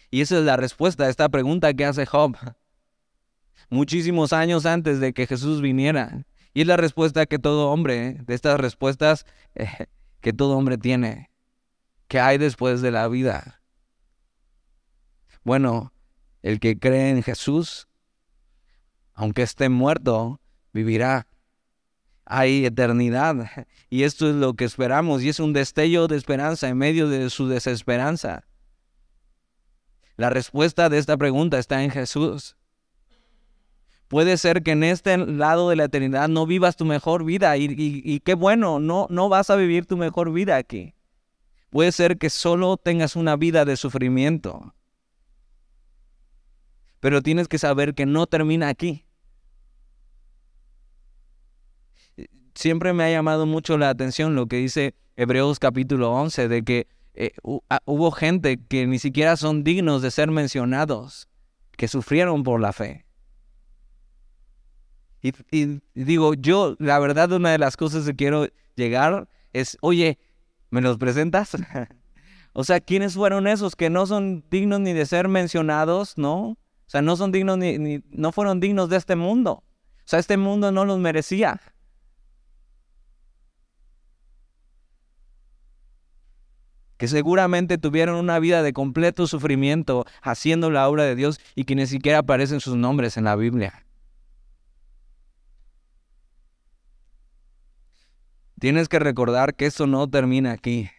[0.09, 2.35] Y esa es la respuesta a esta pregunta que hace Job
[3.69, 6.25] muchísimos años antes de que Jesús viniera.
[6.55, 9.67] Y es la respuesta que todo hombre, de estas respuestas eh,
[10.21, 11.29] que todo hombre tiene.
[12.07, 13.61] ¿Qué hay después de la vida?
[15.43, 15.93] Bueno,
[16.41, 17.87] el que cree en Jesús,
[19.13, 20.41] aunque esté muerto,
[20.73, 21.27] vivirá.
[22.25, 23.67] Hay eternidad.
[23.89, 25.23] Y esto es lo que esperamos.
[25.23, 28.45] Y es un destello de esperanza en medio de su desesperanza.
[30.17, 32.55] La respuesta de esta pregunta está en Jesús.
[34.07, 38.19] Puede ser que en este lado de la eternidad no vivas tu mejor vida y,
[38.19, 40.93] qué bueno, no, no vas a vivir tu mejor vida aquí.
[41.69, 44.75] Puede ser que solo tengas una vida de sufrimiento.
[46.99, 49.05] Pero tienes que saber que no termina aquí.
[52.53, 56.87] Siempre me ha llamado mucho la atención lo que dice Hebreos capítulo 11, de que
[57.13, 57.31] eh,
[57.69, 61.27] ah, hubo gente que ni siquiera son dignos de ser mencionados,
[61.77, 63.05] que sufrieron por la fe.
[65.21, 70.17] Y, digo, yo, la verdad, una de las cosas que quiero llegar es, oye,
[70.71, 71.51] ¿me los presentas?
[72.53, 76.41] o sea, ¿quiénes fueron esos que no son dignos ni de ser mencionados, no?
[76.41, 79.63] O sea, no son dignos ni, ni no fueron dignos de este mundo.
[79.97, 81.61] O sea, este mundo no los merecía.
[87.01, 91.73] Que seguramente tuvieron una vida de completo sufrimiento haciendo la obra de Dios y que
[91.73, 93.87] ni siquiera aparecen sus nombres en la Biblia.
[98.59, 100.91] Tienes que recordar que eso no termina aquí.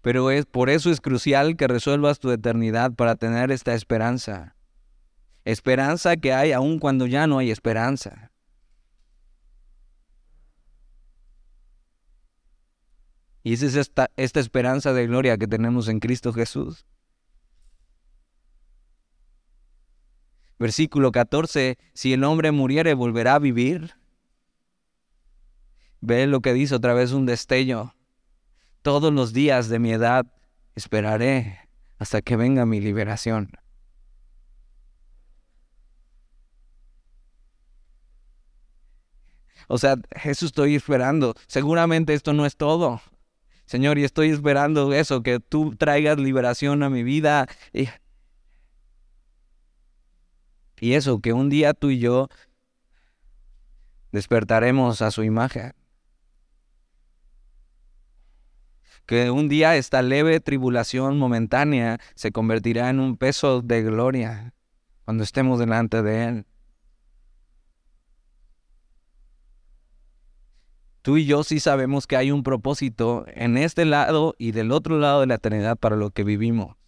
[0.00, 4.56] Pero es por eso es crucial que resuelvas tu eternidad para tener esta esperanza.
[5.44, 8.32] Esperanza que hay aun cuando ya no hay esperanza.
[13.44, 16.86] Y esa es esta, esperanza de gloria que tenemos en Cristo Jesús.
[20.58, 23.96] Versículo 14, si el hombre muriere, volverá a vivir.
[26.00, 27.94] Ve lo que dice otra vez un destello.
[28.80, 30.24] Todos los días de mi edad
[30.74, 31.68] esperaré
[31.98, 33.50] hasta que venga mi liberación.
[39.68, 41.34] O sea, Jesús estoy esperando.
[41.46, 43.02] Seguramente esto no es todo.
[43.66, 47.46] Señor, y estoy esperando eso, que tú traigas liberación a mi vida.
[47.72, 47.88] Y,
[50.92, 52.28] eso, que un día tú y yo
[54.12, 55.72] despertaremos a su imagen.
[59.06, 64.54] Que un día esta leve tribulación momentánea se convertirá en un peso de gloria
[65.04, 66.46] cuando estemos delante de Él.
[71.04, 74.98] Tú y yo sí sabemos que hay un propósito en este lado y del otro
[74.98, 76.78] lado de la eternidad para lo que vivimos.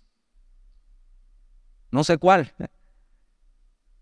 [1.90, 2.54] No sé cuál.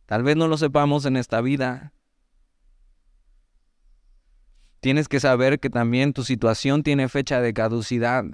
[0.07, 1.93] Tal vez no lo sepamos en esta vida.
[4.79, 8.25] Tienes que saber que también tu situación tiene fecha de caducidad,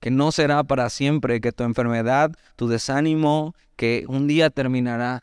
[0.00, 5.22] que no será para siempre, que tu enfermedad, tu desánimo, que un día terminará.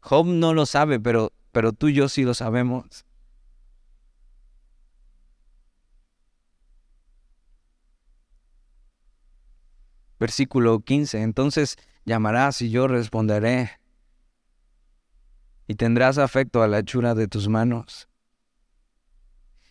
[0.00, 3.06] Job no lo sabe, pero, pero tú y yo sí lo sabemos.
[10.22, 11.20] Versículo 15.
[11.20, 13.72] Entonces llamarás y yo responderé.
[15.66, 18.08] Y tendrás afecto a la hechura de tus manos.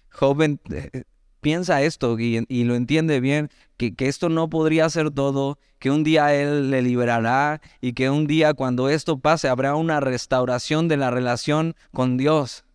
[0.10, 1.04] Joven, eh,
[1.40, 6.04] piensa esto y, lo entiende bien, que, que, esto no podría ser todo, que un
[6.04, 10.98] día Él le liberará y que un día cuando esto pase habrá una restauración de
[10.98, 12.66] la relación con Dios.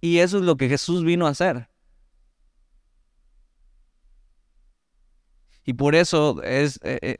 [0.00, 1.71] Y eso es lo que Jesús vino a hacer.
[5.64, 7.16] Y por eso es eh, eh,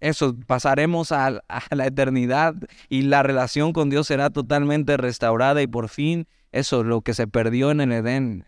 [0.00, 1.40] eso, pasaremos a,
[1.70, 2.54] la eternidad
[2.88, 7.26] y la relación con Dios será totalmente restaurada y por fin eso, lo que se
[7.26, 8.44] perdió en el Edén.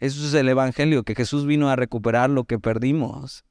[0.00, 3.44] Eso es el Evangelio, que Jesús vino a recuperar lo que perdimos.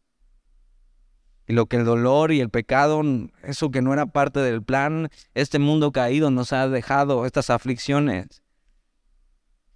[1.47, 3.01] Y lo que el dolor y el pecado,
[3.43, 8.41] eso que no era parte del plan, este mundo caído nos ha dejado, estas aflicciones.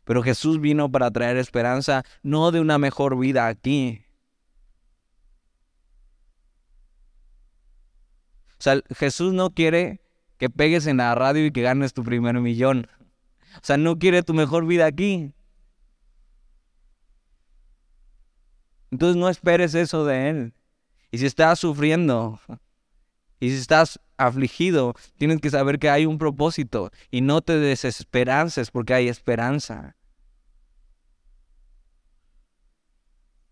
[0.04, 4.06] Pero Jesús vino para traer esperanza, no de una mejor vida aquí.
[8.60, 10.02] O sea, Jesús no quiere
[10.38, 12.88] que pegues en la radio y que ganes tu primer millón.
[13.56, 15.34] O sea, no quiere tu mejor vida aquí.
[18.92, 20.54] Entonces no esperes eso de Él.
[21.12, 22.40] Y si estás sufriendo,
[23.44, 28.72] y si estás afligido, tienes que saber que hay un propósito y no te desesperances
[28.72, 29.98] porque hay esperanza.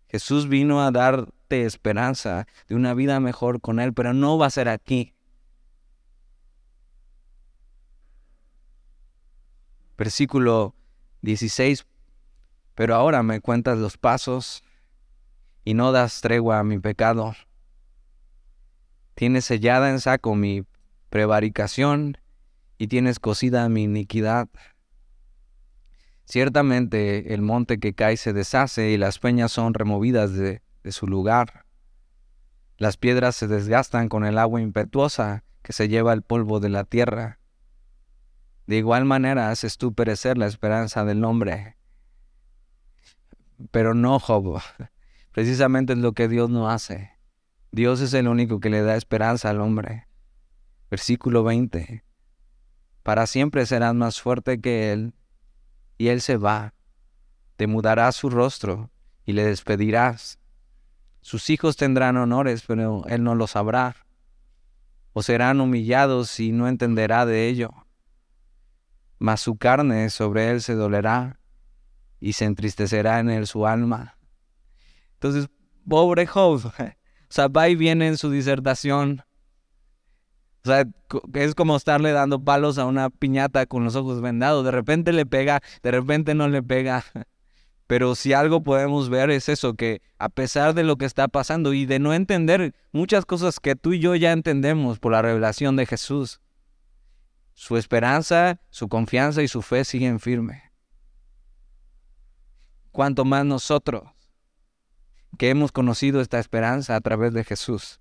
[0.08, 4.50] Jesús vino a darte esperanza de una vida mejor con Él, pero no va a
[4.50, 5.12] ser aquí.
[9.98, 10.74] Versículo
[11.20, 11.86] 16.
[12.74, 14.64] Pero ahora me cuentas los pasos
[15.64, 17.34] y no das tregua a mi pecado.
[19.14, 20.64] Tienes sellada en saco mi
[21.10, 22.18] prevaricación
[22.78, 24.48] y tienes cosida mi iniquidad.
[26.24, 31.06] Ciertamente el monte que cae se deshace y las peñas son removidas de, de su
[31.06, 31.66] lugar.
[32.78, 36.84] Las piedras se desgastan con el agua impetuosa que se lleva el polvo de la
[36.84, 37.38] tierra.
[38.66, 41.76] De igual manera haces tú perecer la esperanza del hombre.
[43.70, 44.60] Pero no, Job.
[45.32, 47.11] Precisamente es lo que Dios no hace.
[47.74, 50.06] Dios es el único que le da esperanza al hombre.
[50.90, 52.04] Versículo 20.
[53.02, 55.14] Para siempre serás más fuerte que Él,
[55.96, 56.74] y Él se va.
[57.56, 58.90] Te mudará su rostro
[59.24, 60.38] y le despedirás.
[61.22, 63.96] Sus hijos tendrán honores, pero Él no los sabrá.
[65.14, 67.72] O serán humillados y no entenderá de ello.
[69.18, 71.40] Mas su carne sobre Él se dolerá
[72.20, 74.18] y se entristecerá en Él su alma.
[75.14, 75.48] Entonces,
[75.88, 76.70] pobre Job,
[77.32, 79.24] sea, va y viene en su disertación.
[80.64, 80.84] O sea,
[81.32, 84.64] es como estarle dando palos a una piñata con los ojos vendados.
[84.64, 87.04] De repente le pega, de repente no le pega.
[87.86, 91.72] Pero si algo podemos ver es eso, que a pesar de lo que está pasando
[91.72, 95.76] y de no entender muchas cosas que tú y yo ya entendemos por la revelación
[95.76, 96.40] de Jesús,
[97.54, 100.62] su esperanza, su confianza y su fe siguen firmes.
[102.92, 104.04] Cuanto más nosotros
[105.38, 108.00] que hemos conocido esta esperanza a través de Jesús.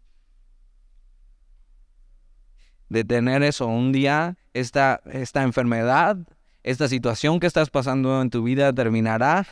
[2.89, 6.17] De tener eso, un día esta, esta enfermedad,
[6.63, 9.47] esta situación que estás pasando en tu vida terminará.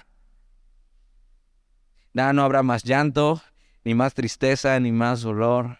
[2.13, 3.41] No habrá más llanto,
[3.85, 5.77] ni más tristeza, ni más dolor.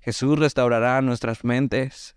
[0.00, 2.16] Jesús restaurará nuestras mentes.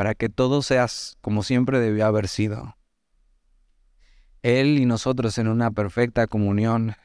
[0.00, 2.74] Para que todo seas como siempre debió haber sido.
[4.40, 6.96] Él y nosotros en una perfecta comunión.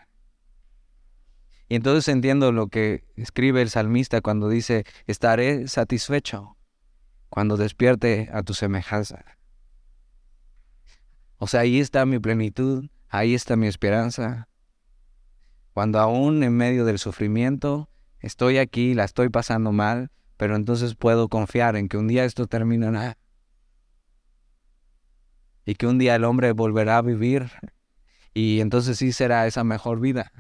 [1.68, 6.56] Y entonces entiendo lo que escribe el salmista cuando dice, estaré satisfecho
[7.28, 9.26] cuando despierte a tu semejanza.
[11.36, 14.48] O sea, ahí está mi plenitud, ahí está mi esperanza.
[15.74, 17.90] Cuando aún en medio del sufrimiento
[18.22, 22.48] estoy aquí, la estoy pasando mal, pero entonces puedo confiar en que un día esto
[22.48, 23.18] terminará
[25.66, 27.52] y que un día el hombre volverá a vivir
[28.34, 30.32] y entonces sí será esa mejor vida,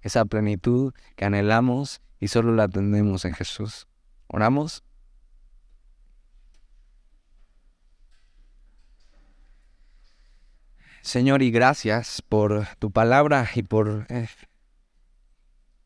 [0.00, 3.86] esa plenitud que anhelamos y solo la tenemos en Jesús.
[4.26, 4.82] ¿Oramos?
[11.02, 14.28] Señor, y gracias por tu palabra y por, eh,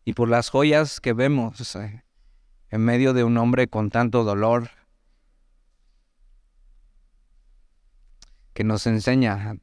[0.06, 1.76] y por las joyas que vemos.
[1.76, 2.02] Eh,
[2.70, 4.70] en medio de un hombre con tanto dolor,
[8.54, 9.56] que nos enseña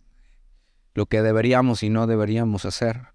[0.94, 3.14] lo que deberíamos y no deberíamos hacer.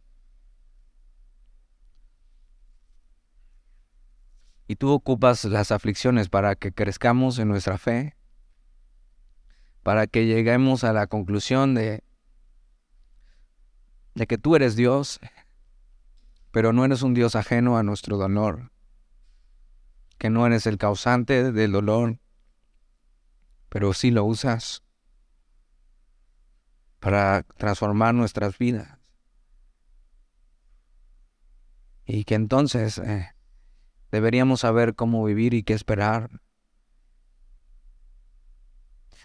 [4.66, 8.16] Y tú ocupas las aflicciones para que crezcamos en nuestra fe,
[9.82, 12.02] para que lleguemos a la conclusión de,
[14.14, 15.20] de que tú eres Dios,
[16.50, 18.71] pero no eres un Dios ajeno a nuestro dolor
[20.22, 22.20] que no eres el causante del dolor,
[23.68, 24.84] pero sí lo usas
[27.00, 29.00] para transformar nuestras vidas.
[32.06, 33.32] Y que entonces eh,
[34.12, 36.30] deberíamos saber cómo vivir y qué esperar.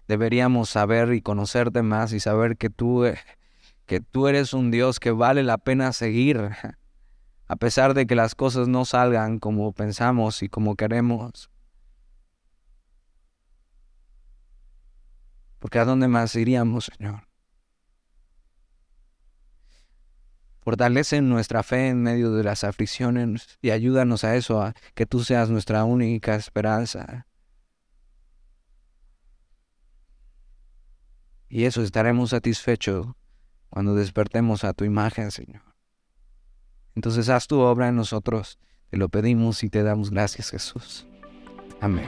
[0.07, 3.19] Deberíamos saber y conocerte más y saber que tú, eh,
[3.85, 6.49] que tú eres un Dios que vale la pena seguir
[7.47, 11.49] a pesar de que las cosas no salgan como pensamos y como queremos.
[15.59, 17.27] Porque ¿a dónde más iríamos, Señor?
[20.61, 25.23] Fortalece nuestra fe en medio de las aflicciones y ayúdanos a eso, a que tú
[25.23, 27.25] seas nuestra única esperanza.
[31.47, 33.07] Y eso estaremos satisfechos
[33.69, 35.66] cuando despertemos a tu imagen, Señor.
[36.97, 38.57] Entonces haz tu obra en nosotros.
[38.89, 41.05] Te lo pedimos y te damos gracias, Jesús.
[41.79, 42.07] Amén.